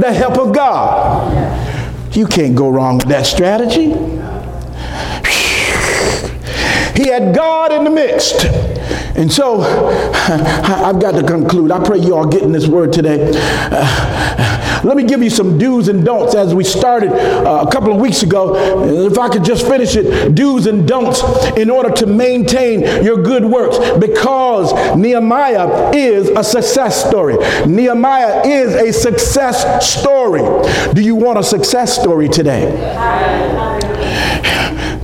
the 0.00 0.12
help 0.12 0.38
of 0.38 0.54
God. 0.54 2.16
You 2.16 2.26
can't 2.26 2.56
go 2.56 2.70
wrong 2.70 2.98
with 2.98 3.08
that 3.08 3.26
strategy. 3.26 3.90
He 7.00 7.08
had 7.08 7.34
God 7.34 7.72
in 7.72 7.84
the 7.84 7.90
midst. 7.90 8.44
And 9.16 9.32
so 9.32 9.60
I've 9.62 11.00
got 11.00 11.12
to 11.12 11.22
conclude. 11.22 11.70
I 11.70 11.82
pray 11.82 11.98
you 11.98 12.16
all 12.16 12.26
getting 12.26 12.52
this 12.52 12.66
word 12.66 12.92
today. 12.92 13.30
Uh, 13.34 14.29
let 14.84 14.96
me 14.96 15.04
give 15.04 15.22
you 15.22 15.30
some 15.30 15.58
do's 15.58 15.88
and 15.88 16.04
don'ts 16.04 16.34
as 16.34 16.54
we 16.54 16.64
started 16.64 17.10
uh, 17.10 17.64
a 17.66 17.70
couple 17.70 17.92
of 17.92 18.00
weeks 18.00 18.22
ago. 18.22 18.54
If 19.06 19.18
I 19.18 19.28
could 19.28 19.44
just 19.44 19.66
finish 19.66 19.96
it 19.96 20.34
do's 20.34 20.66
and 20.66 20.86
don'ts 20.86 21.22
in 21.56 21.70
order 21.70 21.90
to 21.90 22.06
maintain 22.06 23.04
your 23.04 23.22
good 23.22 23.44
works 23.44 23.78
because 23.98 24.72
Nehemiah 24.96 25.90
is 25.94 26.28
a 26.30 26.42
success 26.42 27.04
story. 27.06 27.36
Nehemiah 27.66 28.46
is 28.46 28.74
a 28.74 28.92
success 28.92 29.88
story. 29.98 30.42
Do 30.94 31.02
you 31.02 31.14
want 31.14 31.38
a 31.38 31.42
success 31.42 31.98
story 32.00 32.28
today? 32.28 32.70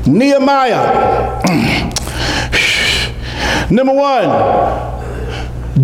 Nehemiah. 0.06 1.42
Number 3.70 3.92
one, 3.92 4.28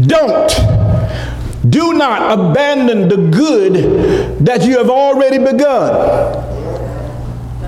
don't. 0.06 0.71
Do 1.68 1.92
not 1.92 2.38
abandon 2.38 3.08
the 3.08 3.28
good 3.30 4.44
that 4.44 4.64
you 4.64 4.78
have 4.78 4.90
already 4.90 5.38
begun. 5.38 6.50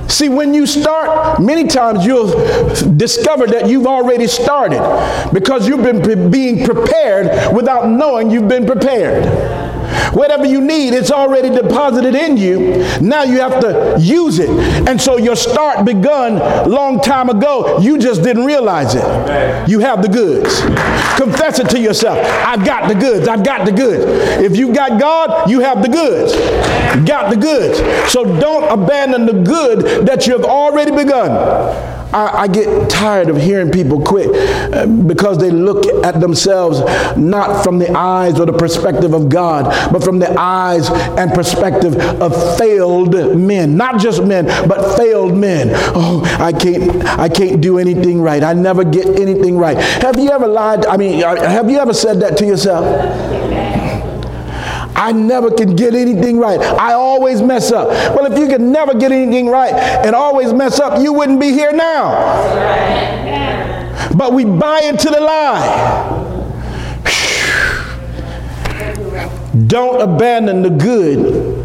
See, 0.09 0.29
when 0.29 0.53
you 0.53 0.67
start, 0.67 1.41
many 1.41 1.67
times 1.67 2.05
you'll 2.05 2.29
discover 2.97 3.47
that 3.47 3.69
you've 3.69 3.87
already 3.87 4.27
started 4.27 4.81
because 5.33 5.67
you've 5.67 5.83
been 5.83 6.03
pre- 6.03 6.29
being 6.29 6.65
prepared 6.65 7.55
without 7.55 7.89
knowing 7.89 8.31
you've 8.31 8.49
been 8.49 8.67
prepared. 8.67 9.25
Whatever 10.13 10.47
you 10.47 10.61
need, 10.61 10.95
it's 10.95 11.11
already 11.11 11.51
deposited 11.51 12.15
in 12.15 12.37
you. 12.37 12.85
Now 13.01 13.23
you 13.23 13.41
have 13.41 13.61
to 13.61 13.97
use 14.01 14.39
it. 14.39 14.51
And 14.89 15.01
so 15.01 15.17
your 15.17 15.37
start 15.37 15.85
begun 15.85 16.39
long 16.71 17.01
time 17.01 17.29
ago. 17.29 17.79
You 17.79 17.99
just 17.99 18.23
didn't 18.23 18.45
realize 18.45 18.95
it. 18.95 19.69
You 19.69 19.81
have 19.81 20.03
the 20.03 20.09
goods. 20.09 20.61
Confess 21.21 21.59
it 21.59 21.69
to 21.71 21.81
yourself. 21.81 22.19
I've 22.47 22.65
got 22.65 22.89
the 22.89 22.95
goods. 22.95 23.29
I've 23.29 23.45
got 23.45 23.65
the 23.65 23.73
goods. 23.73 24.05
If 24.43 24.57
you 24.57 24.73
got 24.73 25.01
God, 25.01 25.51
you 25.51 25.61
have 25.61 25.83
the 25.83 25.89
goods. 25.89 26.33
got 27.07 27.31
the 27.31 27.37
goods. 27.37 27.79
So 28.13 28.25
don't 28.41 28.65
abandon 28.71 29.27
the 29.27 29.43
good 29.43 30.07
that 30.07 30.27
you 30.27 30.33
have 30.37 30.45
already 30.45 30.91
begun. 30.91 31.94
I, 32.15 32.43
I 32.43 32.47
get 32.47 32.89
tired 32.89 33.29
of 33.29 33.37
hearing 33.37 33.71
people 33.71 34.01
quit 34.01 34.31
uh, 34.73 34.87
because 34.87 35.39
they 35.39 35.51
look 35.51 35.87
at 36.05 36.21
themselves 36.21 36.81
not 37.17 37.65
from 37.65 37.79
the 37.79 37.91
eyes 37.91 38.39
or 38.39 38.47
the 38.47 38.53
perspective 38.53 39.15
of 39.15 39.29
God, 39.29 39.93
but 39.93 40.05
from 40.05 40.21
the 40.21 40.33
eyes 40.39 40.89
and 40.91 41.33
perspective 41.33 41.97
of 41.97 42.57
failed 42.57 43.15
men. 43.37 43.77
Not 43.77 44.01
just 44.01 44.23
men, 44.23 44.47
but 44.69 44.97
failed 44.97 45.37
men. 45.37 45.71
Oh, 45.97 46.23
I 46.39 46.53
can't, 46.53 47.05
I 47.19 47.29
can't 47.29 47.61
do 47.61 47.79
anything 47.79 48.21
right. 48.21 48.43
I 48.45 48.53
never 48.53 48.85
get 48.85 49.07
anything 49.19 49.59
right. 49.59 49.77
Have 49.77 50.19
you 50.19 50.31
ever 50.31 50.47
lied? 50.47 50.87
I 50.87 50.97
mean, 50.97 51.23
uh, 51.23 51.37
have 51.49 51.69
you 51.69 51.79
ever 51.79 51.95
said 51.95 52.21
that 52.21 52.37
to 52.39 52.47
yourself? 52.47 52.85
I 54.97 55.13
never 55.13 55.51
can 55.51 55.75
get 55.77 55.95
anything 55.95 56.39
right. 56.39 56.61
I 56.61 56.93
always 56.93 57.43
mess 57.43 57.73
up. 57.73 57.89
Well, 58.17 58.31
if 58.31 58.39
you 58.39 58.47
could 58.47 58.61
never 58.61 58.95
get 58.95 59.13
anything 59.13 59.49
right 59.49 59.73
and 59.73 60.15
always 60.15 60.53
mess 60.53 60.79
up, 60.81 61.01
you 61.03 61.13
wouldn't 61.13 61.41
be 61.41 61.53
here 61.53 61.73
now. 61.73 62.15
But 64.17 64.33
we 64.33 64.45
buy 64.45 64.83
into 64.85 65.11
the 65.11 65.21
lie. 65.21 66.21
Don't 69.67 70.01
abandon 70.01 70.63
the 70.63 70.71
good 70.71 71.65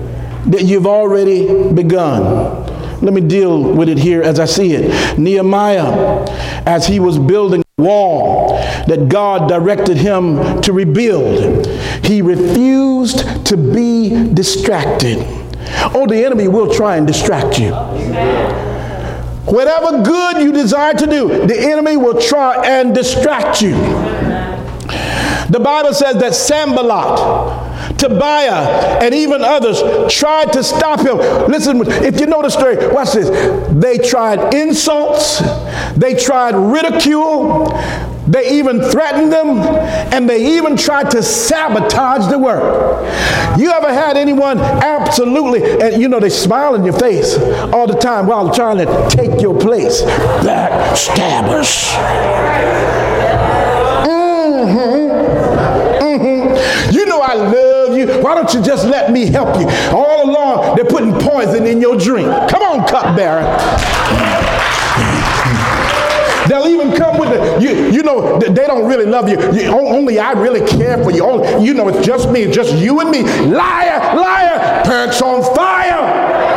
that 0.52 0.64
you've 0.64 0.88
already 0.88 1.72
begun. 1.74 2.66
Let 3.02 3.14
me 3.14 3.22
deal 3.22 3.62
with 3.74 3.90
it 3.90 3.98
here 3.98 4.22
as 4.22 4.40
I 4.40 4.46
see 4.46 4.74
it. 4.74 5.18
Nehemiah, 5.18 6.26
as 6.66 6.86
he 6.86 7.00
was 7.00 7.18
building 7.18 7.64
wall 7.80 8.58
that 8.88 9.10
God 9.10 9.50
directed 9.50 9.98
him 9.98 10.62
to 10.62 10.74
rebuild, 10.74 11.68
he 12.06 12.22
refused 12.22 13.46
to 13.48 13.58
be 13.58 14.32
distracted. 14.34 15.18
Oh, 15.94 16.06
the 16.08 16.24
enemy 16.24 16.48
will 16.48 16.74
try 16.74 16.98
and 16.98 17.08
distract 17.08 17.60
you. 17.60 17.72
Whatever 19.46 20.04
good 20.04 20.42
you 20.44 20.52
desire 20.52 20.94
to 20.94 21.08
do, 21.08 21.48
the 21.48 21.60
enemy 21.60 21.98
will 21.98 22.22
try 22.22 22.64
and 22.66 22.94
distract 22.94 23.62
you. 23.62 23.72
The 25.50 25.60
Bible 25.60 25.94
says 25.94 26.18
that 26.18 26.36
Sanballat, 26.36 27.69
Tobiah, 28.00 29.00
and 29.02 29.14
even 29.14 29.44
others 29.44 29.82
tried 30.14 30.54
to 30.54 30.64
stop 30.64 31.02
him. 31.02 31.18
Listen, 31.52 31.82
if 32.04 32.20
you 32.20 32.26
know 32.26 32.42
the 32.42 32.50
story, 32.50 32.78
watch 32.88 33.12
this. 33.14 33.30
They 33.72 33.98
tried 33.98 34.54
insults, 34.54 35.42
they 35.98 36.16
tried 36.16 36.56
ridicule, 36.56 37.68
they 38.28 38.60
even 38.60 38.82
threatened 38.82 39.34
them, 39.34 39.60
and 40.14 40.30
they 40.30 40.56
even 40.58 40.78
tried 40.78 41.12
to 41.12 41.24
sabotage 41.24 42.30
the 42.30 42.38
work. 42.38 42.64
You 43.60 43.72
ever 43.72 43.92
had 43.92 44.16
anyone 44.18 44.60
absolutely, 44.60 45.82
and 45.82 46.02
you 46.02 46.08
know, 46.08 46.20
they 46.20 46.30
smile 46.30 46.76
in 46.76 46.84
your 46.86 46.98
face 46.98 47.38
all 47.74 47.88
the 47.88 47.98
time 47.98 48.28
while 48.28 48.54
trying 48.54 48.78
to 48.78 49.08
take 49.10 49.42
your 49.42 49.60
place? 49.60 50.04
Backstabbers. 50.44 51.90
Mm-hmm. 54.06 55.10
Mm-hmm. 56.04 56.92
You 56.92 57.06
know 57.06 57.22
I 57.22 57.34
love. 57.34 57.69
Why 58.22 58.36
don't 58.36 58.54
you 58.54 58.62
just 58.62 58.86
let 58.86 59.12
me 59.12 59.28
help 59.28 59.60
you? 59.60 59.68
All 59.96 60.30
along, 60.30 60.76
they're 60.76 60.86
putting 60.86 61.14
poison 61.14 61.66
in 61.66 61.80
your 61.80 61.98
drink. 61.98 62.28
Come 62.50 62.64
on, 62.64 62.88
cupbearer. 62.88 63.46
They'll 66.48 66.68
even 66.68 66.98
come 66.98 67.20
with 67.20 67.30
the, 67.30 67.62
you, 67.62 67.92
you 67.92 68.02
know, 68.02 68.40
they 68.40 68.66
don't 68.66 68.88
really 68.88 69.06
love 69.06 69.30
you. 69.30 69.38
you. 69.54 69.70
Only 69.70 70.18
I 70.18 70.32
really 70.32 70.68
care 70.68 71.02
for 71.04 71.12
you. 71.12 71.24
Only, 71.24 71.64
you 71.64 71.76
know, 71.76 71.88
it's 71.90 72.06
just 72.06 72.32
me, 72.32 72.50
just 72.50 72.74
you 72.74 73.00
and 73.02 73.12
me. 73.12 73.22
Liar, 73.22 74.16
liar, 74.16 74.84
parents 74.84 75.22
on 75.22 75.44
fire. 75.56 76.50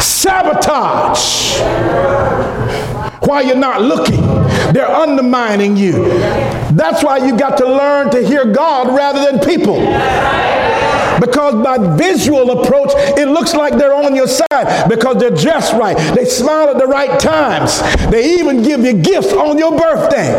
Sabotage. 0.00 1.58
While 3.26 3.46
you're 3.46 3.56
not 3.56 3.82
looking, 3.82 4.20
they're 4.72 4.88
undermining 4.88 5.76
you. 5.76 5.92
That's 6.72 7.02
why 7.02 7.18
you 7.18 7.36
got 7.36 7.56
to 7.58 7.66
learn 7.66 8.10
to 8.10 8.26
hear 8.26 8.44
God 8.52 8.88
rather 8.94 9.24
than 9.30 9.40
people. 9.40 9.76
Because 11.20 11.54
by 11.64 11.96
visual 11.96 12.62
approach, 12.62 12.90
it 13.16 13.28
looks 13.28 13.54
like 13.54 13.74
they're 13.74 13.94
on 13.94 14.14
your 14.14 14.26
side 14.26 14.88
because 14.88 15.18
they're 15.18 15.30
dressed 15.30 15.72
right. 15.74 15.96
They 16.14 16.24
smile 16.24 16.68
at 16.68 16.78
the 16.78 16.86
right 16.86 17.18
times. 17.18 17.80
They 18.10 18.34
even 18.38 18.62
give 18.62 18.84
you 18.84 18.94
gifts 18.94 19.32
on 19.32 19.58
your 19.58 19.78
birthday. 19.78 20.32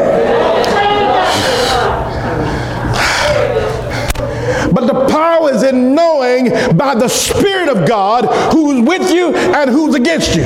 But 4.71 4.87
the 4.87 5.07
power 5.07 5.51
is 5.51 5.63
in 5.63 5.95
knowing 5.95 6.49
by 6.77 6.95
the 6.95 7.07
Spirit 7.07 7.69
of 7.69 7.87
God 7.87 8.25
who's 8.51 8.85
with 8.85 9.09
you 9.11 9.33
and 9.33 9.69
who's 9.69 9.95
against 9.95 10.35
you. 10.35 10.43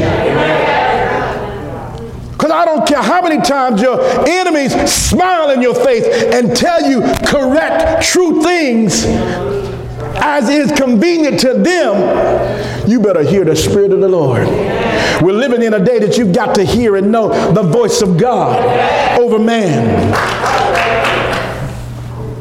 I 2.59 2.65
don't 2.65 2.85
care 2.85 3.01
how 3.01 3.21
many 3.21 3.41
times 3.41 3.81
your 3.81 4.01
enemies 4.27 4.73
smile 4.91 5.51
in 5.51 5.61
your 5.61 5.73
face 5.73 6.05
and 6.33 6.53
tell 6.53 6.81
you 6.89 7.01
correct, 7.25 8.03
true 8.05 8.43
things 8.43 9.05
as 10.21 10.49
is 10.49 10.77
convenient 10.77 11.39
to 11.39 11.53
them, 11.53 12.89
you 12.89 12.99
better 12.99 13.23
hear 13.23 13.45
the 13.45 13.55
Spirit 13.55 13.93
of 13.93 14.01
the 14.01 14.09
Lord. 14.09 14.45
We're 15.21 15.31
living 15.31 15.63
in 15.63 15.73
a 15.73 15.83
day 15.83 15.99
that 15.99 16.17
you've 16.17 16.33
got 16.33 16.55
to 16.55 16.65
hear 16.65 16.97
and 16.97 17.11
know 17.11 17.29
the 17.53 17.63
voice 17.63 18.01
of 18.01 18.17
God 18.17 19.17
over 19.17 19.39
man. 19.39 20.13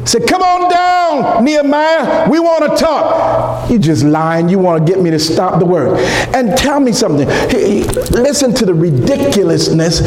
Say, 0.08 0.20
come 0.20 0.40
on 0.40 0.70
down, 0.70 1.44
Nehemiah. 1.44 2.30
We 2.30 2.40
want 2.40 2.64
to 2.64 2.82
talk. 2.82 3.70
You 3.70 3.78
just 3.78 4.04
lying. 4.04 4.48
You 4.48 4.58
want 4.58 4.86
to 4.86 4.90
get 4.90 5.02
me 5.02 5.10
to 5.10 5.18
stop 5.18 5.58
the 5.58 5.66
work. 5.66 5.98
And 6.34 6.56
tell 6.56 6.80
me 6.80 6.92
something. 6.92 7.28
Listen 7.28 8.54
to 8.54 8.64
the 8.64 8.72
ridiculousness 8.72 10.00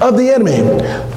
of 0.00 0.16
the 0.16 0.30
enemy. 0.32 0.58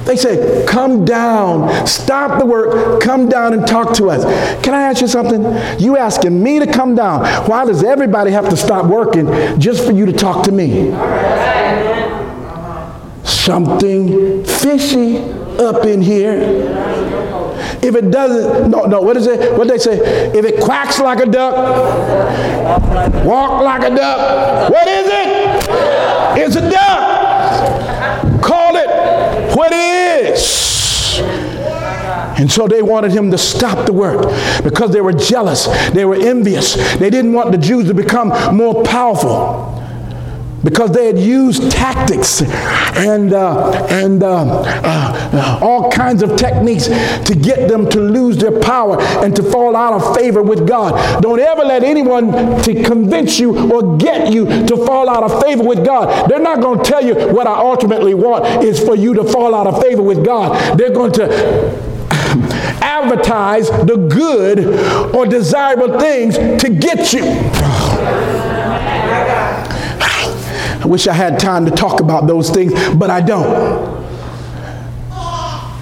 They 0.06 0.16
say, 0.16 0.66
come 0.66 1.04
down, 1.04 1.86
stop 1.86 2.40
the 2.40 2.44
work, 2.44 3.00
come 3.00 3.28
down 3.28 3.52
and 3.52 3.64
talk 3.64 3.94
to 3.98 4.10
us. 4.10 4.24
Can 4.64 4.74
I 4.74 4.82
ask 4.90 5.02
you 5.02 5.06
something? 5.06 5.44
You 5.80 5.96
asking 5.96 6.42
me 6.42 6.58
to 6.58 6.66
come 6.66 6.96
down. 6.96 7.24
Why 7.48 7.64
does 7.64 7.84
everybody 7.84 8.32
have 8.32 8.48
to 8.48 8.56
stop 8.56 8.86
working 8.86 9.26
just 9.60 9.84
for 9.86 9.92
you 9.92 10.04
to 10.04 10.12
talk 10.12 10.44
to 10.46 10.50
me? 10.50 10.90
Something 13.22 14.44
fishy 14.44 15.18
up 15.60 15.86
in 15.86 16.02
here. 16.02 17.30
If 17.82 17.94
it 17.94 18.10
doesn't, 18.10 18.70
no, 18.70 18.84
no, 18.84 19.00
what 19.00 19.16
is 19.16 19.26
it? 19.26 19.56
What 19.56 19.68
they 19.68 19.78
say? 19.78 19.98
If 20.36 20.44
it 20.44 20.60
quacks 20.60 20.98
like 21.00 21.20
a 21.20 21.26
duck, 21.26 21.54
walk 23.24 23.62
like 23.62 23.82
a 23.82 23.94
duck, 23.94 24.70
what 24.70 24.88
is 24.88 25.06
it? 25.06 25.68
It's 26.38 26.56
a 26.56 26.70
duck. 26.70 28.42
Call 28.42 28.76
it 28.76 29.56
what 29.56 29.70
it 29.72 30.32
is. 30.32 31.20
And 32.38 32.50
so 32.50 32.66
they 32.66 32.82
wanted 32.82 33.12
him 33.12 33.30
to 33.30 33.38
stop 33.38 33.86
the 33.86 33.92
work 33.92 34.22
because 34.64 34.90
they 34.90 35.00
were 35.00 35.12
jealous, 35.12 35.66
they 35.90 36.04
were 36.04 36.16
envious, 36.16 36.74
they 36.98 37.10
didn't 37.10 37.32
want 37.32 37.52
the 37.52 37.58
Jews 37.58 37.86
to 37.88 37.94
become 37.94 38.28
more 38.56 38.82
powerful 38.82 39.81
because 40.64 40.92
they 40.92 41.06
had 41.06 41.18
used 41.18 41.70
tactics 41.70 42.42
and, 42.42 43.32
uh, 43.32 43.86
and 43.90 44.22
uh, 44.22 44.62
uh, 44.84 45.58
all 45.62 45.90
kinds 45.90 46.22
of 46.22 46.36
techniques 46.36 46.86
to 46.86 47.34
get 47.34 47.68
them 47.68 47.88
to 47.90 48.00
lose 48.00 48.36
their 48.36 48.60
power 48.60 49.00
and 49.00 49.34
to 49.36 49.42
fall 49.42 49.74
out 49.76 49.92
of 49.92 50.16
favor 50.16 50.42
with 50.42 50.66
God. 50.66 51.22
Don't 51.22 51.40
ever 51.40 51.62
let 51.62 51.82
anyone 51.82 52.32
to 52.62 52.82
convince 52.84 53.38
you 53.38 53.72
or 53.72 53.96
get 53.96 54.32
you 54.32 54.46
to 54.66 54.76
fall 54.86 55.08
out 55.08 55.22
of 55.22 55.42
favor 55.42 55.64
with 55.64 55.84
God. 55.84 56.30
They're 56.30 56.38
not 56.38 56.60
going 56.60 56.82
to 56.82 56.84
tell 56.84 57.04
you 57.04 57.14
what 57.32 57.46
I 57.46 57.54
ultimately 57.58 58.14
want 58.14 58.64
is 58.64 58.78
for 58.80 58.94
you 58.94 59.14
to 59.14 59.24
fall 59.24 59.54
out 59.54 59.66
of 59.66 59.82
favor 59.82 60.02
with 60.02 60.24
God. 60.24 60.78
They're 60.78 60.92
going 60.92 61.12
to 61.12 61.24
advertise 62.82 63.68
the 63.68 63.96
good 64.08 65.14
or 65.14 65.26
desirable 65.26 65.98
things 65.98 66.36
to 66.36 66.68
get 66.68 67.12
you. 67.12 67.22
Wish 70.92 71.06
I 71.06 71.14
had 71.14 71.38
time 71.38 71.64
to 71.64 71.70
talk 71.70 72.00
about 72.00 72.26
those 72.26 72.50
things, 72.50 72.74
but 72.96 73.08
I 73.08 73.22
don't. 73.22 74.02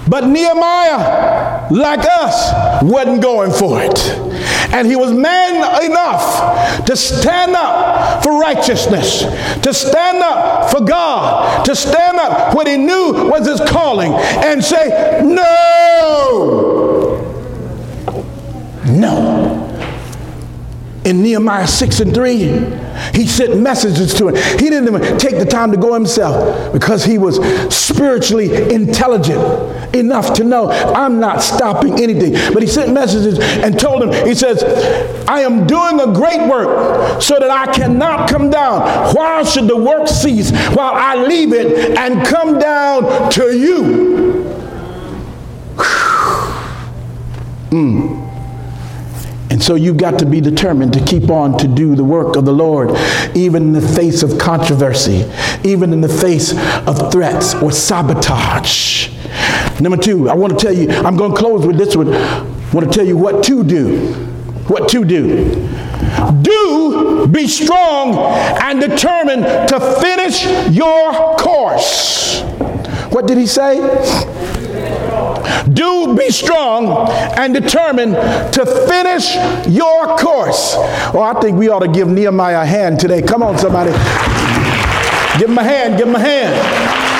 But 0.07 0.25
Nehemiah, 0.25 1.67
like 1.69 1.99
us, 1.99 2.81
wasn't 2.81 3.21
going 3.21 3.51
for 3.51 3.81
it. 3.81 3.99
And 4.73 4.87
he 4.87 4.95
was 4.95 5.11
man 5.11 5.83
enough 5.83 6.85
to 6.85 6.95
stand 6.95 7.57
up 7.57 8.23
for 8.23 8.39
righteousness, 8.39 9.23
to 9.63 9.73
stand 9.73 10.23
up 10.23 10.71
for 10.71 10.79
God, 10.79 11.65
to 11.65 11.75
stand 11.75 12.17
up 12.17 12.55
what 12.55 12.65
he 12.65 12.77
knew 12.77 13.11
was 13.29 13.45
his 13.45 13.59
calling 13.69 14.13
and 14.13 14.63
say, 14.63 15.19
No, 15.25 16.71
no. 18.85 19.40
In 21.03 21.23
Nehemiah 21.23 21.67
6 21.67 21.99
and 21.99 22.13
3, 22.13 22.37
he 23.13 23.25
sent 23.25 23.59
messages 23.59 24.13
to 24.15 24.27
him. 24.27 24.35
He 24.59 24.69
didn't 24.69 24.87
even 24.87 25.17
take 25.17 25.39
the 25.39 25.45
time 25.45 25.71
to 25.71 25.77
go 25.77 25.93
himself 25.93 26.71
because 26.73 27.03
he 27.03 27.17
was 27.17 27.37
spiritually 27.73 28.71
intelligent 28.71 29.95
enough 29.95 30.33
to 30.33 30.43
know 30.43 30.69
I'm 30.69 31.19
not 31.19 31.41
stopping 31.41 32.01
anything. 32.01 32.33
But 32.53 32.61
he 32.61 32.67
sent 32.67 32.93
messages 32.93 33.39
and 33.39 33.79
told 33.79 34.03
him, 34.03 34.27
he 34.27 34.35
says, 34.35 34.63
I 35.27 35.41
am 35.41 35.65
doing 35.65 35.99
a 35.99 36.13
great 36.13 36.47
work 36.47 37.21
so 37.21 37.39
that 37.39 37.49
I 37.49 37.71
cannot 37.73 38.29
come 38.29 38.51
down. 38.51 39.15
Why 39.15 39.43
should 39.43 39.67
the 39.67 39.77
work 39.77 40.07
cease 40.07 40.51
while 40.75 40.93
I 40.93 41.15
leave 41.15 41.51
it 41.53 41.97
and 41.97 42.25
come 42.27 42.59
down 42.59 43.31
to 43.31 43.57
you? 43.57 44.47
Mm. 47.71 48.20
And 49.51 49.61
so 49.61 49.75
you've 49.75 49.97
got 49.97 50.17
to 50.19 50.25
be 50.25 50.39
determined 50.39 50.93
to 50.93 51.03
keep 51.03 51.29
on 51.29 51.57
to 51.57 51.67
do 51.67 51.93
the 51.93 52.05
work 52.05 52.37
of 52.37 52.45
the 52.45 52.53
Lord, 52.53 52.91
even 53.35 53.63
in 53.63 53.73
the 53.73 53.81
face 53.81 54.23
of 54.23 54.39
controversy, 54.39 55.29
even 55.65 55.91
in 55.91 55.99
the 55.99 56.07
face 56.07 56.53
of 56.87 57.11
threats 57.11 57.53
or 57.55 57.69
sabotage. 57.69 59.09
Number 59.81 59.97
two, 59.97 60.29
I 60.29 60.35
want 60.35 60.57
to 60.57 60.65
tell 60.65 60.73
you, 60.73 60.89
I'm 60.89 61.17
going 61.17 61.33
to 61.33 61.37
close 61.37 61.67
with 61.67 61.77
this 61.77 61.97
one. 61.97 62.13
I 62.13 62.73
want 62.73 62.89
to 62.89 62.97
tell 62.97 63.05
you 63.05 63.17
what 63.17 63.43
to 63.43 63.65
do. 63.65 64.13
What 64.69 64.87
to 64.89 65.03
do. 65.03 65.67
Do 66.41 67.27
be 67.27 67.45
strong 67.45 68.15
and 68.63 68.79
determined 68.79 69.43
to 69.67 69.97
finish 69.99 70.45
your 70.73 71.35
course. 71.35 72.41
What 73.11 73.27
did 73.27 73.37
he 73.37 73.47
say? 73.47 73.79
Do 75.71 76.15
be 76.17 76.29
strong 76.29 77.09
and 77.37 77.53
determined 77.53 78.13
to 78.53 78.65
finish 78.87 79.35
your 79.67 80.17
course. 80.17 80.73
Oh, 81.13 81.21
I 81.21 81.39
think 81.41 81.57
we 81.57 81.69
ought 81.69 81.79
to 81.79 81.91
give 81.91 82.07
Nehemiah 82.07 82.61
a 82.61 82.65
hand 82.65 82.99
today. 82.99 83.21
Come 83.21 83.43
on, 83.43 83.57
somebody. 83.57 83.91
Give 85.39 85.49
him 85.49 85.57
a 85.57 85.63
hand, 85.63 85.97
give 85.97 86.07
him 86.07 86.15
a 86.15 86.19
hand. 86.19 87.10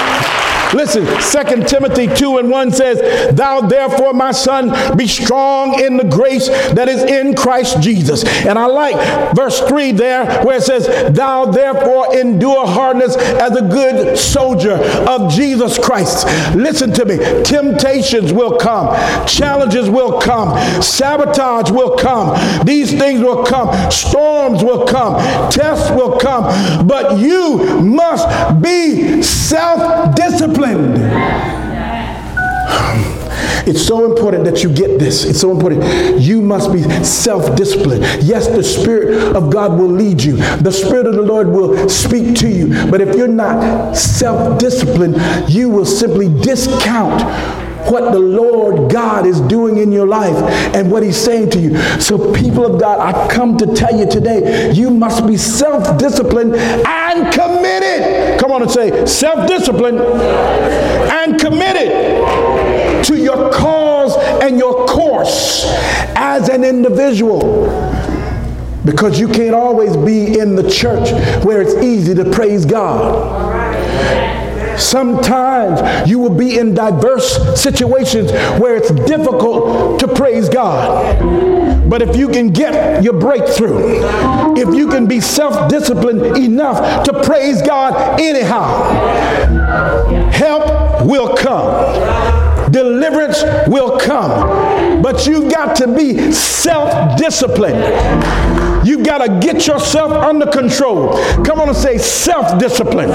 Listen, 0.74 1.06
2 1.06 1.64
Timothy 1.66 2.08
2 2.08 2.38
and 2.38 2.50
1 2.50 2.72
says, 2.72 3.36
Thou 3.36 3.62
therefore, 3.62 4.14
my 4.14 4.32
son, 4.32 4.98
be 4.98 5.08
strong 5.08 5.80
in 5.80 5.98
the 5.98 6.06
grace 6.06 6.48
that 6.48 6.88
is 6.88 7.04
in 7.04 7.36
Christ 7.36 7.82
Jesus. 7.82 8.24
And 8.46 8.58
I 8.58 8.66
like 8.68 9.36
verse 9.36 9.60
3 9.62 9.92
there 9.92 10.44
where 10.44 10.58
it 10.58 10.64
says, 10.64 11.14
Thou 11.14 11.46
therefore 11.46 12.16
endure 12.16 12.66
hardness 12.66 13.18
as 13.18 13.56
a 13.58 13.62
good 13.62 14.18
soldier 14.18 14.76
of 15.08 15.32
Jesus 15.32 15.78
Christ. 15.78 16.26
Listen 16.56 16.94
to 16.94 17.06
me. 17.06 17.18
Temptations 17.44 18.32
will 18.32 18.58
come, 18.58 18.96
challenges 19.28 19.90
will 19.90 20.22
come, 20.22 20.58
sabotage 20.82 21.70
will 21.70 21.98
come, 21.98 22.66
these 22.66 22.92
things 22.92 23.22
will 23.22 23.44
come, 23.44 23.92
storms 23.92 24.64
will 24.64 24.86
come, 24.86 25.20
tests 25.52 25.90
will 25.92 26.18
come, 26.18 26.88
but 26.88 27.18
you 27.18 27.82
must 27.82 28.62
be 28.62 29.22
self 29.22 30.16
disciplined 30.16 30.61
disciplined. 30.62 30.98
It's 33.68 33.86
so 33.86 34.12
important 34.12 34.44
that 34.46 34.64
you 34.64 34.74
get 34.74 35.00
this. 35.00 35.24
It's 35.24 35.40
so 35.40 35.52
important. 35.52 36.20
You 36.20 36.42
must 36.42 36.74
be 36.74 36.82
self 37.04 37.56
disciplined. 37.56 38.04
Yes, 38.24 38.48
the 38.48 38.64
Spirit 38.64 39.36
of 39.36 39.52
God 39.52 39.80
will 39.80 39.88
lead 39.88 40.22
you, 40.22 40.38
the 40.38 40.72
Spirit 40.72 41.06
of 41.06 41.16
the 41.16 41.22
Lord 41.22 41.48
will 41.48 41.88
speak 41.88 42.36
to 42.38 42.50
you. 42.50 42.70
But 42.90 43.02
if 43.02 43.16
you're 43.16 43.28
not 43.28 43.96
self 43.96 44.60
disciplined, 44.60 45.18
you 45.50 45.70
will 45.70 45.86
simply 45.86 46.28
discount 46.42 47.22
what 47.92 48.12
the 48.12 48.20
Lord 48.20 48.92
God 48.92 49.26
is 49.26 49.40
doing 49.42 49.78
in 49.78 49.92
your 49.92 50.08
life 50.08 50.36
and 50.76 50.92
what 50.92 51.04
He's 51.04 51.18
saying 51.18 51.50
to 51.52 51.60
you. 51.60 51.78
So, 52.00 52.34
people 52.34 52.66
of 52.66 52.80
God, 52.80 53.00
I 53.00 53.28
come 53.34 53.58
to 53.58 53.68
tell 53.76 53.98
you 53.98 54.10
today, 54.10 54.72
you 54.72 54.90
must 54.90 55.28
be 55.28 55.38
self 55.38 55.98
disciplined 55.98 56.56
and 56.56 57.34
committed. 57.34 58.40
Come 58.40 58.52
on 58.52 58.62
and 58.62 58.72
say, 58.72 59.06
self 59.06 59.48
disciplined 59.48 60.00
and 60.00 61.40
committed 61.40 63.06
to 63.06 63.18
your 63.18 63.52
cause 63.52 64.16
and 64.42 64.58
your 64.58 64.86
course 64.88 65.66
as 66.16 66.50
an 66.50 66.64
individual 66.64 67.68
because 68.86 69.20
you 69.20 69.28
can't 69.28 69.56
always 69.56 69.96
be 69.98 70.40
in 70.40 70.56
the 70.56 70.70
church 70.70 71.12
where 71.44 71.62
it's 71.62 71.76
easy 71.84 72.16
to 72.16 72.30
praise 72.32 72.66
God. 72.66 73.52
Sometimes 74.82 76.10
you 76.10 76.18
will 76.18 76.36
be 76.36 76.58
in 76.58 76.74
diverse 76.74 77.62
situations 77.62 78.32
where 78.60 78.76
it's 78.76 78.90
difficult 78.92 80.00
to 80.00 80.08
praise 80.08 80.50
God. 80.50 81.88
But 81.88 82.02
if 82.02 82.16
you 82.16 82.30
can 82.30 82.50
get 82.50 83.04
your 83.04 83.14
breakthrough, 83.14 84.02
if 84.58 84.74
you 84.76 84.88
can 84.90 85.08
be 85.08 85.22
self 85.22 85.70
disciplined 85.70 86.38
enough 86.38 87.04
to 87.06 87.24
praise 87.24 87.62
God 87.62 88.20
anyhow, 88.20 88.92
help 90.32 91.06
will 91.06 91.36
come, 91.36 92.72
deliverance 92.72 93.44
will 93.68 94.00
come. 94.00 95.02
But 95.02 95.28
you've 95.28 95.52
got 95.52 95.76
to 95.78 95.96
be 95.96 96.32
self 96.32 97.18
disciplined. 97.18 97.84
You've 98.86 99.06
got 99.06 99.20
to 99.20 99.40
get 99.46 99.68
yourself 99.68 100.12
under 100.12 100.48
control. 100.48 101.14
Come 101.44 101.60
on 101.60 101.70
and 101.70 101.78
say 101.78 101.98
self 102.00 102.60
discipline. 102.60 103.12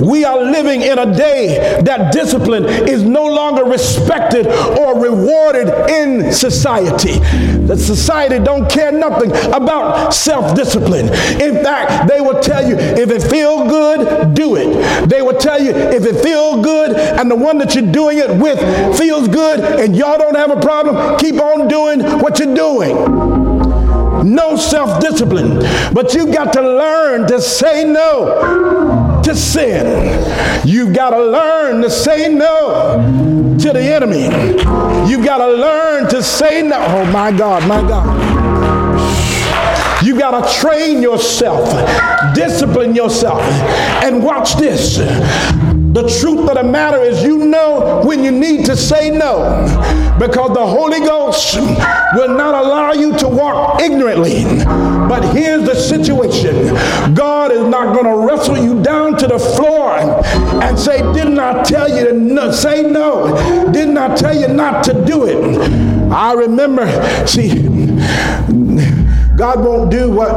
We 0.00 0.24
are 0.24 0.40
living 0.42 0.82
in 0.82 0.98
a 0.98 1.14
day 1.14 1.80
that 1.84 2.12
discipline 2.12 2.64
is 2.64 3.02
no 3.02 3.24
longer 3.24 3.64
respected 3.64 4.46
or 4.46 4.98
rewarded 5.00 5.68
in 5.90 6.32
society. 6.32 7.18
The 7.66 7.76
society 7.76 8.38
don't 8.38 8.70
care 8.70 8.92
nothing 8.92 9.30
about 9.52 10.14
self-discipline. 10.14 11.08
In 11.40 11.62
fact, 11.64 12.08
they 12.08 12.20
will 12.20 12.40
tell 12.40 12.66
you 12.66 12.76
if 12.76 13.10
it 13.10 13.22
feel 13.22 13.68
good, 13.68 14.34
do 14.34 14.56
it. 14.56 15.08
They 15.08 15.22
will 15.22 15.38
tell 15.38 15.60
you 15.60 15.70
if 15.70 16.04
it 16.04 16.22
feel 16.22 16.62
good 16.62 16.96
and 16.96 17.30
the 17.30 17.36
one 17.36 17.58
that 17.58 17.74
you're 17.74 17.90
doing 17.92 18.18
it 18.18 18.30
with 18.30 18.58
feels 18.96 19.28
good 19.28 19.60
and 19.60 19.96
y'all 19.96 20.18
don't 20.18 20.36
have 20.36 20.50
a 20.50 20.60
problem, 20.60 21.18
keep 21.18 21.40
on 21.40 21.68
doing 21.68 22.00
what 22.20 22.38
you're 22.38 22.54
doing 22.54 23.48
no 24.24 24.56
self 24.56 25.00
discipline. 25.00 25.58
But 25.92 26.12
you've 26.12 26.34
got 26.34 26.52
to 26.54 26.60
learn 26.60 27.28
to 27.28 27.40
say 27.40 27.84
no 27.84 29.07
to 29.24 29.34
sin. 29.34 30.66
You've 30.66 30.94
got 30.94 31.10
to 31.10 31.24
learn 31.24 31.82
to 31.82 31.90
say 31.90 32.32
no 32.32 33.56
to 33.60 33.72
the 33.72 33.82
enemy. 33.82 34.24
You've 35.10 35.24
got 35.24 35.38
to 35.38 35.48
learn 35.48 36.08
to 36.10 36.22
say 36.22 36.62
no. 36.62 36.76
Oh, 36.78 37.04
my 37.06 37.32
God, 37.32 37.66
my 37.66 37.80
God. 37.80 38.28
You've 40.04 40.18
got 40.18 40.46
to 40.46 40.60
train 40.60 41.02
yourself, 41.02 41.68
discipline 42.34 42.94
yourself, 42.94 43.40
and 44.02 44.22
watch 44.22 44.54
this. 44.54 44.98
The 45.90 46.02
truth 46.20 46.48
of 46.48 46.54
the 46.56 46.64
matter 46.64 46.98
is, 47.02 47.22
you 47.22 47.38
know 47.46 48.02
when 48.04 48.22
you 48.22 48.30
need 48.30 48.66
to 48.66 48.76
say 48.76 49.10
no 49.10 49.64
because 50.18 50.52
the 50.52 50.66
Holy 50.66 51.00
Ghost 51.00 51.56
will 51.56 52.36
not 52.36 52.54
allow 52.54 52.92
you 52.92 53.16
to 53.18 53.28
walk 53.28 53.80
ignorantly. 53.80 54.44
But 54.66 55.34
here's 55.34 55.64
the 55.64 55.74
situation 55.74 56.74
God 57.14 57.52
is 57.52 57.66
not 57.66 57.94
going 57.94 58.04
to 58.04 58.26
wrestle 58.26 58.58
you 58.58 58.82
down 58.82 59.16
to 59.16 59.26
the 59.26 59.38
floor 59.38 59.96
and 60.62 60.78
say, 60.78 60.98
Didn't 61.14 61.38
I 61.38 61.62
tell 61.62 61.88
you 61.88 62.04
to 62.36 62.52
say 62.52 62.82
no? 62.82 63.72
Didn't 63.72 63.96
I 63.96 64.14
tell 64.14 64.38
you 64.38 64.48
not 64.48 64.84
to 64.84 65.04
do 65.06 65.26
it? 65.26 66.12
I 66.12 66.34
remember, 66.34 66.86
see, 67.26 67.48
God 69.38 69.64
won't 69.64 69.88
do 69.88 70.10
what, 70.10 70.34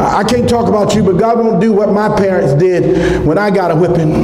I 0.00 0.24
can't 0.24 0.48
talk 0.48 0.68
about 0.68 0.94
you, 0.94 1.02
but 1.02 1.18
God 1.18 1.38
won't 1.38 1.60
do 1.60 1.70
what 1.70 1.92
my 1.92 2.08
parents 2.16 2.54
did 2.54 3.22
when 3.22 3.36
I 3.36 3.50
got 3.50 3.70
a 3.70 3.76
whipping. 3.76 4.22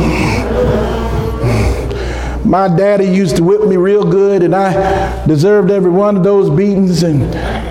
My 2.49 2.75
daddy 2.75 3.05
used 3.05 3.37
to 3.37 3.45
whip 3.45 3.69
me 3.69 3.77
real 3.77 4.03
good, 4.03 4.43
and 4.43 4.57
I 4.57 5.27
deserved 5.27 5.71
every 5.71 5.91
one 5.91 6.17
of 6.17 6.25
those 6.25 6.49
beatings. 6.49 7.03
And 7.03 7.21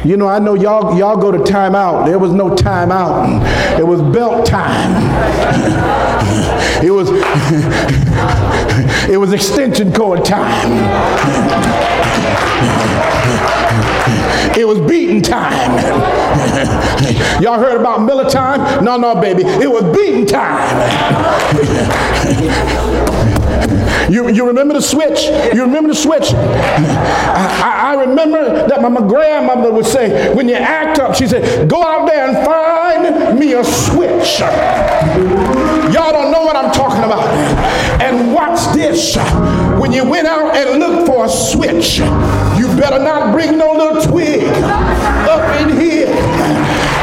you 0.08 0.16
know, 0.16 0.28
I 0.28 0.38
know 0.38 0.54
y'all 0.54 0.96
y'all 0.96 1.18
go 1.18 1.32
to 1.32 1.40
timeout. 1.40 2.06
There 2.06 2.20
was 2.20 2.32
no 2.32 2.52
timeout. 2.52 3.80
It 3.80 3.88
was 3.88 4.02
belt 4.02 4.46
time. 4.46 4.94
it 6.84 6.92
was 6.92 7.10
it 9.10 9.18
was 9.18 9.34
extension 9.34 9.92
cord 9.92 10.24
time. 10.24 11.83
It 14.56 14.68
was 14.68 14.80
beating 14.82 15.22
time. 15.22 15.72
Y'all 17.42 17.60
heard 17.60 17.80
about 17.80 18.02
Miller 18.04 18.30
time? 18.30 18.84
No, 18.84 18.98
no, 18.98 19.16
baby. 19.20 19.44
It 19.44 19.70
was 19.70 19.84
beating 19.96 20.26
time. 20.26 20.70
You, 24.12 24.30
you 24.30 24.46
remember 24.46 24.76
the 24.76 24.82
switch? 24.82 25.24
You 25.56 25.64
remember 25.64 25.90
the 25.90 25.96
switch? 25.96 26.34
I, 26.34 27.96
I 27.96 28.02
remember 28.06 28.68
that 28.68 28.82
my, 28.82 28.90
my 28.90 29.08
grandmother 29.08 29.72
would 29.72 29.86
say, 29.86 30.34
when 30.36 30.48
you 30.48 30.56
act 30.56 31.00
up, 31.00 31.16
she 31.16 31.26
said, 31.26 31.68
go 31.70 31.82
out 31.82 32.06
there 32.06 32.28
and 32.28 32.46
find 32.46 33.40
me 33.40 33.54
a 33.54 33.64
switch. 33.64 34.40
Y'all 35.94 36.12
don't 36.12 36.32
know 36.32 36.44
what 36.44 36.56
I'm 36.56 36.72
talking 36.72 37.04
about. 37.04 37.28
And 38.02 38.34
watch 38.34 38.74
this. 38.76 39.18
When 39.84 39.92
you 39.92 40.06
went 40.06 40.28
out 40.28 40.56
and 40.56 40.80
looked 40.80 41.08
for 41.08 41.26
a 41.26 41.30
switch, 41.30 41.98
you 41.98 42.68
better 42.80 43.00
not 43.00 43.34
bring 43.34 43.58
no 43.58 43.74
little 43.74 44.02
twig 44.02 44.46
up 44.46 45.62
in 45.62 45.78
here 45.78 46.08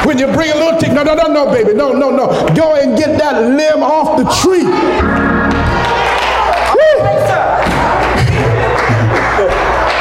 When 0.07 0.17
you 0.19 0.25
bring 0.29 0.51
a 0.51 0.55
little 0.55 0.79
twig, 0.81 0.95
No, 0.95 1.03
no, 1.03 1.13
no, 1.13 1.27
no, 1.27 1.53
baby. 1.53 1.75
No, 1.75 1.93
no, 1.93 2.09
no. 2.09 2.29
Go 2.55 2.77
and 2.77 2.97
get 2.97 3.19
that 3.19 3.43
limb 3.43 3.83
off 3.83 4.17
the 4.17 4.25
tree. 4.41 4.65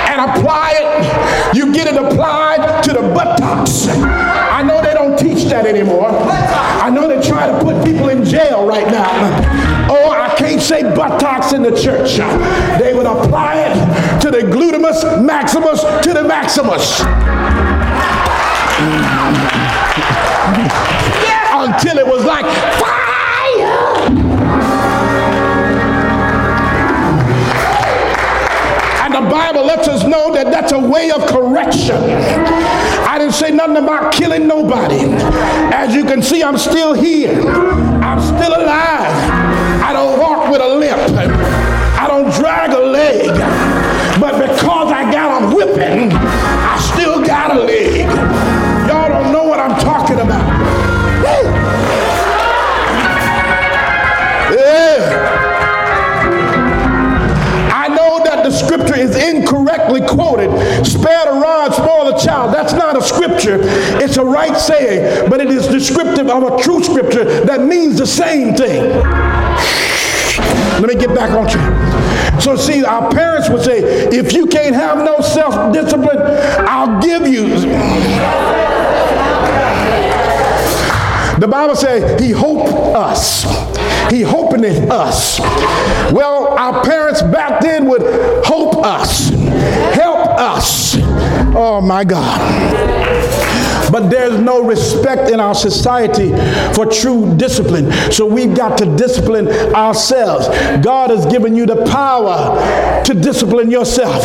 and 0.08 0.32
apply 0.32 0.72
it. 0.76 1.58
You 1.58 1.74
get 1.74 1.88
it 1.88 1.98
applied 1.98 2.82
to 2.86 2.94
the 2.94 3.02
buttocks. 3.02 3.90
I 3.90 4.64
know 4.64 4.82
they 4.82 4.94
don't 4.94 5.20
teach 5.20 5.50
that 5.50 5.66
anymore. 5.66 6.08
I 6.10 6.90
know 6.90 7.10
they 7.10 7.22
try 7.28 7.48
to 7.48 7.60
put 7.60 7.84
people 7.84 8.08
in 8.08 8.24
jail 8.24 8.66
right 8.66 8.88
now. 8.88 9.49
Say 10.60 10.84
buttocks 10.84 11.54
in 11.54 11.64
the 11.64 11.72
church. 11.72 12.18
They 12.80 12.94
would 12.94 13.06
apply 13.06 13.56
it 13.56 14.22
to 14.22 14.30
the 14.30 14.40
glutamus 14.40 15.26
maximus 15.26 15.82
to 15.82 16.14
the 16.14 16.24
maximus. 16.24 17.00
Until 21.52 21.98
it 21.98 22.06
was 22.06 22.24
like 22.26 22.46
fire. 22.80 23.00
And 29.04 29.14
the 29.14 29.22
Bible 29.30 29.66
lets 29.66 29.88
us 29.88 30.04
know 30.04 30.34
that 30.34 30.52
that's 30.52 30.72
a 30.72 30.80
way 30.80 31.10
of 31.12 31.26
correction. 31.26 31.96
I 31.96 33.18
didn't 33.18 33.34
say 33.34 33.52
nothing 33.52 33.78
about 33.78 34.14
killing 34.14 34.48
nobody. 34.48 35.00
As 35.74 35.96
you 35.96 36.04
can 36.04 36.22
see, 36.22 36.44
I'm 36.44 36.58
still 36.58 36.94
here. 36.94 37.42
I'm 38.02 38.20
still 38.22 38.56
alive. 38.56 39.60
I 39.82 39.94
don't 39.94 40.20
walk 40.20 40.39
with 40.50 40.62
a 40.62 40.68
limp. 40.68 41.00
I 42.00 42.08
don't 42.08 42.32
drag 42.34 42.72
a 42.72 42.80
leg. 42.80 43.28
But 44.20 44.34
because 44.40 44.92
I 44.92 45.10
got 45.12 45.44
a 45.44 45.56
whipping, 45.56 46.12
I 46.12 46.92
still 46.94 47.26
got 47.26 47.56
a 47.56 47.60
leg. 47.62 48.06
Y'all 48.88 49.10
don't 49.10 49.32
know 49.32 49.44
what 49.44 49.60
I'm 49.60 49.80
talking 49.80 50.20
about. 50.20 50.46
Yeah. 54.52 55.30
I 57.72 57.88
know 57.88 58.24
that 58.24 58.44
the 58.44 58.52
scripture 58.52 58.98
is 58.98 59.16
incorrectly 59.16 60.02
quoted. 60.02 60.50
Spare 60.86 61.26
the 61.26 61.40
rod, 61.40 61.74
spoil 61.74 62.12
the 62.12 62.18
child. 62.18 62.54
That's 62.54 62.74
not 62.74 62.98
a 62.98 63.02
scripture. 63.02 63.60
It's 64.02 64.18
a 64.18 64.24
right 64.26 64.58
saying, 64.58 65.30
but 65.30 65.40
it 65.40 65.50
is 65.50 65.68
descriptive 65.68 66.28
of 66.28 66.44
a 66.44 66.62
true 66.62 66.84
scripture 66.84 67.24
that 67.46 67.62
means 67.62 67.98
the 68.00 68.08
same 68.08 68.56
thing. 68.56 69.02
Let 70.80 70.88
me 70.88 70.96
get 70.96 71.14
back 71.16 71.32
on 71.32 71.48
track. 71.48 72.42
So, 72.42 72.56
see, 72.56 72.84
our 72.86 73.10
parents 73.12 73.50
would 73.50 73.64
say, 73.64 73.80
if 73.80 74.34
you 74.34 74.48
can't 74.48 74.76
have 74.76 74.98
no 75.00 75.20
self 75.20 75.74
discipline, 75.74 76.20
I'll 76.20 77.02
give 77.02 77.28
you. 77.28 77.48
The 81.40 81.48
Bible 81.48 81.76
says 81.76 82.20
he 82.22 82.32
hoped 82.32 82.70
us. 82.96 83.44
He 84.12 84.22
hoping 84.22 84.66
us. 84.92 85.40
Well, 86.12 86.58
our 86.58 86.84
parents 86.84 87.22
back 87.22 87.62
then 87.62 87.86
would 87.88 88.02
hope 88.46 88.84
us, 88.84 89.30
help 89.94 90.28
us. 90.40 90.96
Oh 91.56 91.80
my 91.82 92.04
God. 92.04 93.29
But 93.92 94.10
there's 94.10 94.40
no 94.40 94.64
respect 94.64 95.30
in 95.32 95.40
our 95.40 95.56
society 95.56 96.30
for 96.74 96.86
true 96.86 97.36
discipline. 97.36 97.92
So 98.12 98.26
we've 98.26 98.56
got 98.56 98.78
to 98.80 98.96
discipline 98.96 99.48
ourselves. 99.74 100.48
God 100.84 101.10
has 101.10 101.26
given 101.26 101.56
you 101.56 101.66
the 101.66 101.84
power 101.86 103.04
to 103.04 103.14
discipline 103.14 103.72
yourself. 103.72 104.22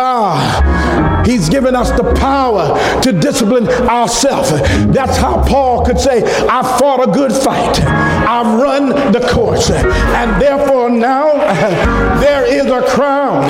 Ah, 0.00 1.22
he's 1.26 1.48
given 1.48 1.74
us 1.74 1.90
the 1.92 2.14
power 2.14 2.78
to 3.02 3.12
discipline 3.12 3.68
ourselves. 3.68 4.50
That's 4.92 5.16
how 5.16 5.44
Paul 5.44 5.84
could 5.84 5.98
say, 5.98 6.22
I 6.48 6.62
fought 6.78 7.08
a 7.08 7.12
good 7.12 7.32
fight. 7.32 7.80
I've 7.80 8.60
run 8.60 8.88
the 9.12 9.28
course. 9.32 9.70
And 9.70 10.40
therefore 10.40 10.90
now 10.90 11.32
there 12.20 12.44
is 12.44 12.66
a 12.66 12.82
crown 12.88 13.42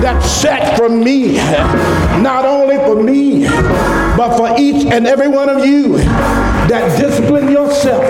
that's 0.00 0.30
set 0.30 0.76
for 0.76 0.88
me. 0.88 1.34
Not 2.22 2.44
only 2.44 2.76
for 2.76 3.02
me, 3.02 3.44
but 4.16 4.36
for 4.36 4.58
each 4.58 4.86
and 4.86 5.06
every 5.06 5.28
one 5.28 5.48
of 5.48 5.64
you 5.64 5.98
that 5.98 6.98
discipline 6.98 7.50
yourself, 7.50 8.02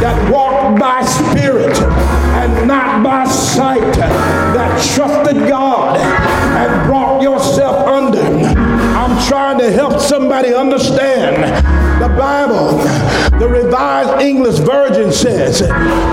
that 0.00 0.30
walk 0.30 0.78
by 0.78 1.02
spirit 1.02 1.76
and 1.76 2.68
not 2.68 3.02
by 3.02 3.24
sight, 3.24 3.80
that 3.94 4.94
trusted 4.94 5.48
God 5.48 5.98
and 5.98 6.86
brought 6.86 7.22
yourself 7.22 7.86
under. 7.86 8.20
I'm 8.20 9.28
trying 9.28 9.58
to 9.58 9.70
help 9.70 10.00
somebody 10.00 10.52
understand 10.52 11.64
Bible, 12.16 12.78
the 13.38 13.48
Revised 13.48 14.22
English 14.22 14.58
Version 14.60 15.12
says, 15.12 15.62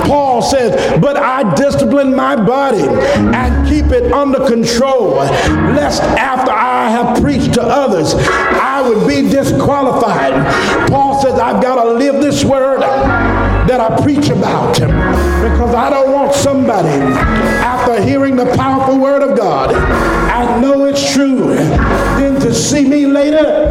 Paul 0.07 0.41
says, 0.41 0.99
but 0.99 1.17
I 1.17 1.53
discipline 1.55 2.15
my 2.15 2.35
body 2.35 2.81
and 2.81 3.67
keep 3.67 3.85
it 3.91 4.11
under 4.11 4.45
control, 4.47 5.15
lest 5.15 6.01
after 6.01 6.51
I 6.51 6.89
have 6.89 7.21
preached 7.21 7.53
to 7.55 7.61
others, 7.61 8.15
I 8.15 8.81
would 8.87 9.07
be 9.07 9.29
disqualified. 9.29 10.89
Paul 10.89 11.21
says, 11.21 11.39
I've 11.39 11.61
got 11.61 11.83
to 11.83 11.91
live 11.91 12.15
this 12.15 12.43
word 12.43 12.81
that 12.81 13.79
I 13.79 14.01
preach 14.01 14.29
about 14.29 14.73
because 14.73 15.75
I 15.75 15.89
don't 15.89 16.11
want 16.11 16.33
somebody 16.33 16.89
after 16.89 18.01
hearing 18.01 18.35
the 18.35 18.45
powerful 18.55 18.97
word 18.97 19.21
of 19.21 19.37
God, 19.37 19.73
I 19.73 20.59
know 20.59 20.85
it's 20.85 21.13
true, 21.13 21.53
then 21.55 22.39
to 22.41 22.53
see 22.53 22.87
me 22.87 23.05
later 23.05 23.67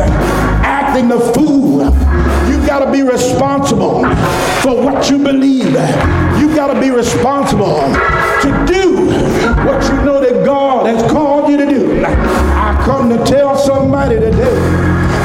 acting 0.63 1.09
the 1.09 1.19
fool. 1.19 1.60
To 2.81 2.91
be 2.91 3.03
responsible 3.03 4.01
for 4.63 4.83
what 4.83 5.11
you 5.11 5.19
believe. 5.19 5.75
You 6.41 6.55
got 6.57 6.73
to 6.73 6.81
be 6.81 6.91
responsible 6.91 7.77
to 7.77 8.65
do 8.67 9.05
what 9.67 9.85
you 9.85 10.03
know 10.03 10.19
that 10.19 10.47
God 10.47 10.87
has 10.87 11.13
called 11.13 11.51
you 11.51 11.59
to 11.59 11.67
do. 11.67 12.03
I 12.03 12.81
come 12.87 13.11
to 13.11 13.23
tell 13.27 13.55
somebody 13.55 14.19
today 14.19 14.57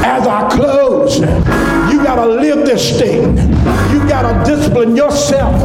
as 0.04 0.28
I 0.28 0.50
close, 0.50 1.20
you 1.92 2.04
got 2.04 2.16
to 2.16 2.26
live 2.26 2.66
this 2.66 3.00
thing. 3.00 3.38
You 3.94 4.06
got 4.06 4.24
to 4.24 4.52
discipline 4.52 4.94
yourself. 4.98 5.56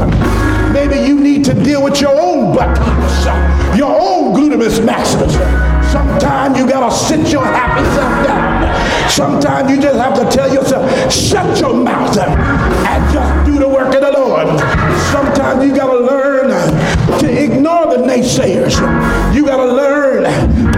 Maybe 0.72 0.94
you 1.08 1.18
need 1.18 1.44
to 1.46 1.54
deal 1.54 1.82
with 1.82 2.00
your 2.00 2.14
own 2.14 2.54
buttons, 2.54 3.76
your 3.76 3.90
own 4.00 4.34
glutamus 4.34 4.84
maximus. 4.84 5.34
Sometimes 5.90 6.56
you 6.56 6.68
got 6.68 6.88
to 6.88 6.96
sit 6.96 7.32
your 7.32 7.44
happy 7.44 7.84
self 7.96 8.26
down. 8.26 9.10
Sometimes 9.10 9.70
you 9.70 9.82
just 9.82 9.98
have 9.98 10.14
to 10.14 10.36
tell 10.36 10.52
yourself, 10.52 11.12
shut 11.12 11.58
your 11.58 11.74
mouth 11.74 12.16
and 12.16 13.12
just 13.12 13.46
do 13.46 13.58
the 13.58 13.68
work 13.68 13.92
of 13.94 14.00
the 14.00 14.12
Lord. 14.12 14.46
Sometimes 15.10 15.64
you 15.64 15.74
got 15.74 15.92
to 15.92 15.98
learn 15.98 16.50
to 17.18 17.44
ignore 17.44 17.86
the 17.86 18.04
naysayers. 18.04 18.76
You 19.34 19.44
got 19.44 19.56
to 19.56 19.72
learn, 19.72 20.22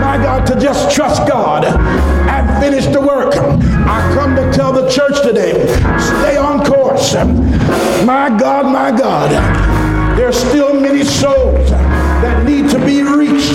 my 0.00 0.16
God, 0.16 0.46
to 0.46 0.58
just 0.58 0.94
trust 0.94 1.28
God 1.28 1.66
and 1.66 2.64
finish 2.64 2.86
the 2.86 3.00
work. 3.00 3.34
I 3.36 4.14
come 4.14 4.34
to 4.36 4.50
tell 4.56 4.72
the 4.72 4.88
church 4.88 5.20
today, 5.22 5.66
stay 5.98 6.38
on 6.38 6.64
course. 6.64 7.14
My 8.06 8.34
God, 8.38 8.64
my 8.64 8.96
God, 8.96 9.30
there's 10.16 10.38
still 10.38 10.80
many 10.80 11.04
souls 11.04 11.70
that 12.22 12.44
need 12.46 12.70
to 12.70 12.78
be 12.84 13.02
reached. 13.02 13.54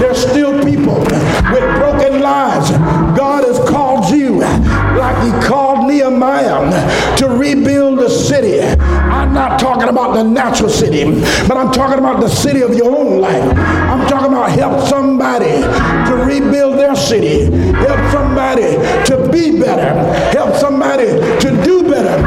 There's 0.00 0.18
still 0.18 0.62
people 0.64 1.00
with 1.00 1.64
broken 1.76 2.20
lives. 2.20 2.70
God 3.18 3.44
has 3.44 3.58
called 3.68 4.08
you 4.10 4.38
like 4.38 5.16
he 5.24 5.46
called 5.46 5.88
Nehemiah 5.88 7.16
to 7.16 7.28
rebuild 7.28 7.98
the 7.98 8.08
city. 8.08 8.60
I'm 8.80 9.34
not 9.34 9.58
talking 9.58 9.88
about 9.88 10.14
the 10.14 10.22
natural 10.22 10.68
city, 10.68 11.04
but 11.48 11.56
I'm 11.56 11.72
talking 11.72 11.98
about 11.98 12.20
the 12.20 12.28
city 12.28 12.62
of 12.62 12.74
your 12.74 12.96
own 12.96 13.20
life. 13.20 13.42
I'm 13.56 14.06
talking 14.08 14.32
about 14.32 14.50
help 14.50 14.86
somebody 14.88 15.62
to 16.08 16.24
rebuild 16.24 16.78
their 16.78 16.94
city, 16.94 17.44
help 17.72 18.12
somebody 18.12 18.76
to 19.06 19.28
be 19.32 19.58
better, 19.60 19.92
help 20.30 20.54
somebody 20.54 21.06
to 21.06 21.62
do 21.64 21.82
better. 21.82 22.18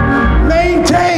Maintain 0.48 1.11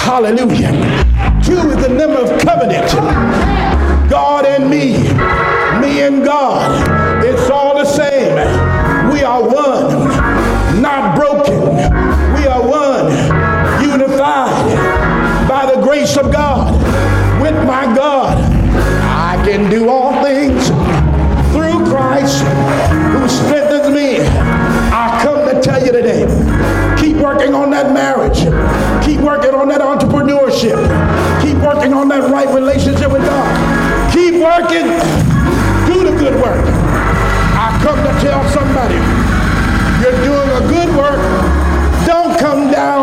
hallelujah. 0.00 0.72
Two 1.42 1.56
is 1.70 1.76
the 1.86 1.88
number 1.88 2.18
of 2.20 2.40
covenant. 2.40 2.90
God 4.10 4.46
and 4.46 4.68
me, 4.68 4.94
me 5.80 6.02
and 6.02 6.24
God. 6.24 7.24
It's 7.24 7.50
all 7.50 7.76
the 7.78 7.84
same. 7.84 8.34
We 9.12 9.22
are 9.22 9.42
one, 9.42 10.82
not 10.82 11.16
broken. 11.16 11.76
We 12.34 12.46
are 12.46 12.62
one, 12.62 13.12
unified 13.82 15.48
by 15.48 15.72
the 15.74 15.80
grace 15.82 16.16
of 16.16 16.32
God. 16.32 16.72
With 17.42 17.54
my 17.66 17.84
God, 17.94 18.38
I 19.04 19.42
can 19.46 19.70
do 19.70 19.88
all 19.88 20.22
things 20.24 20.68
through 21.52 21.84
Christ 21.90 22.42
who 22.42 23.28
strengthens 23.28 23.94
me. 23.94 24.18
I 24.92 25.20
come 25.22 25.48
to 25.54 25.60
tell 25.60 25.84
you 25.84 25.92
today, 25.92 26.26
keep 27.00 27.16
working 27.16 27.54
on 27.54 27.70
that 27.70 27.92
marriage. 27.92 28.40
Keep 29.10 29.22
working 29.22 29.54
on 29.54 29.66
that 29.66 29.80
entrepreneurship. 29.80 30.78
Keep 31.42 31.58
working 31.66 31.92
on 31.92 32.06
that 32.14 32.30
right 32.30 32.46
relationship 32.46 33.10
with 33.10 33.26
God. 33.26 33.50
Keep 34.14 34.38
working. 34.38 34.86
Do 35.90 36.06
the 36.06 36.14
good 36.14 36.38
work. 36.38 36.62
I 37.58 37.74
come 37.82 37.98
to 38.06 38.12
tell 38.22 38.38
somebody, 38.54 39.02
you're 39.98 40.14
doing 40.22 40.50
a 40.54 40.62
good 40.70 40.94
work. 40.94 41.18
Don't 42.06 42.38
come 42.38 42.70
down. 42.70 43.02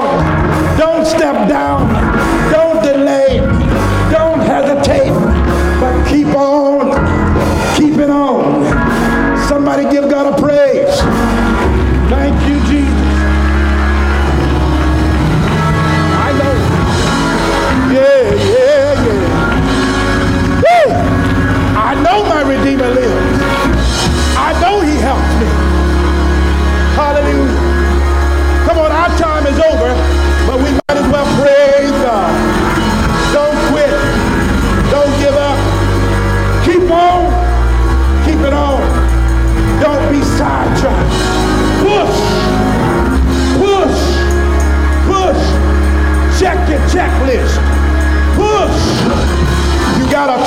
Don't 0.80 1.06
step 1.06 1.50
down. 1.50 2.07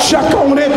Check 0.09 0.33
on 0.35 0.57
it 0.57 0.70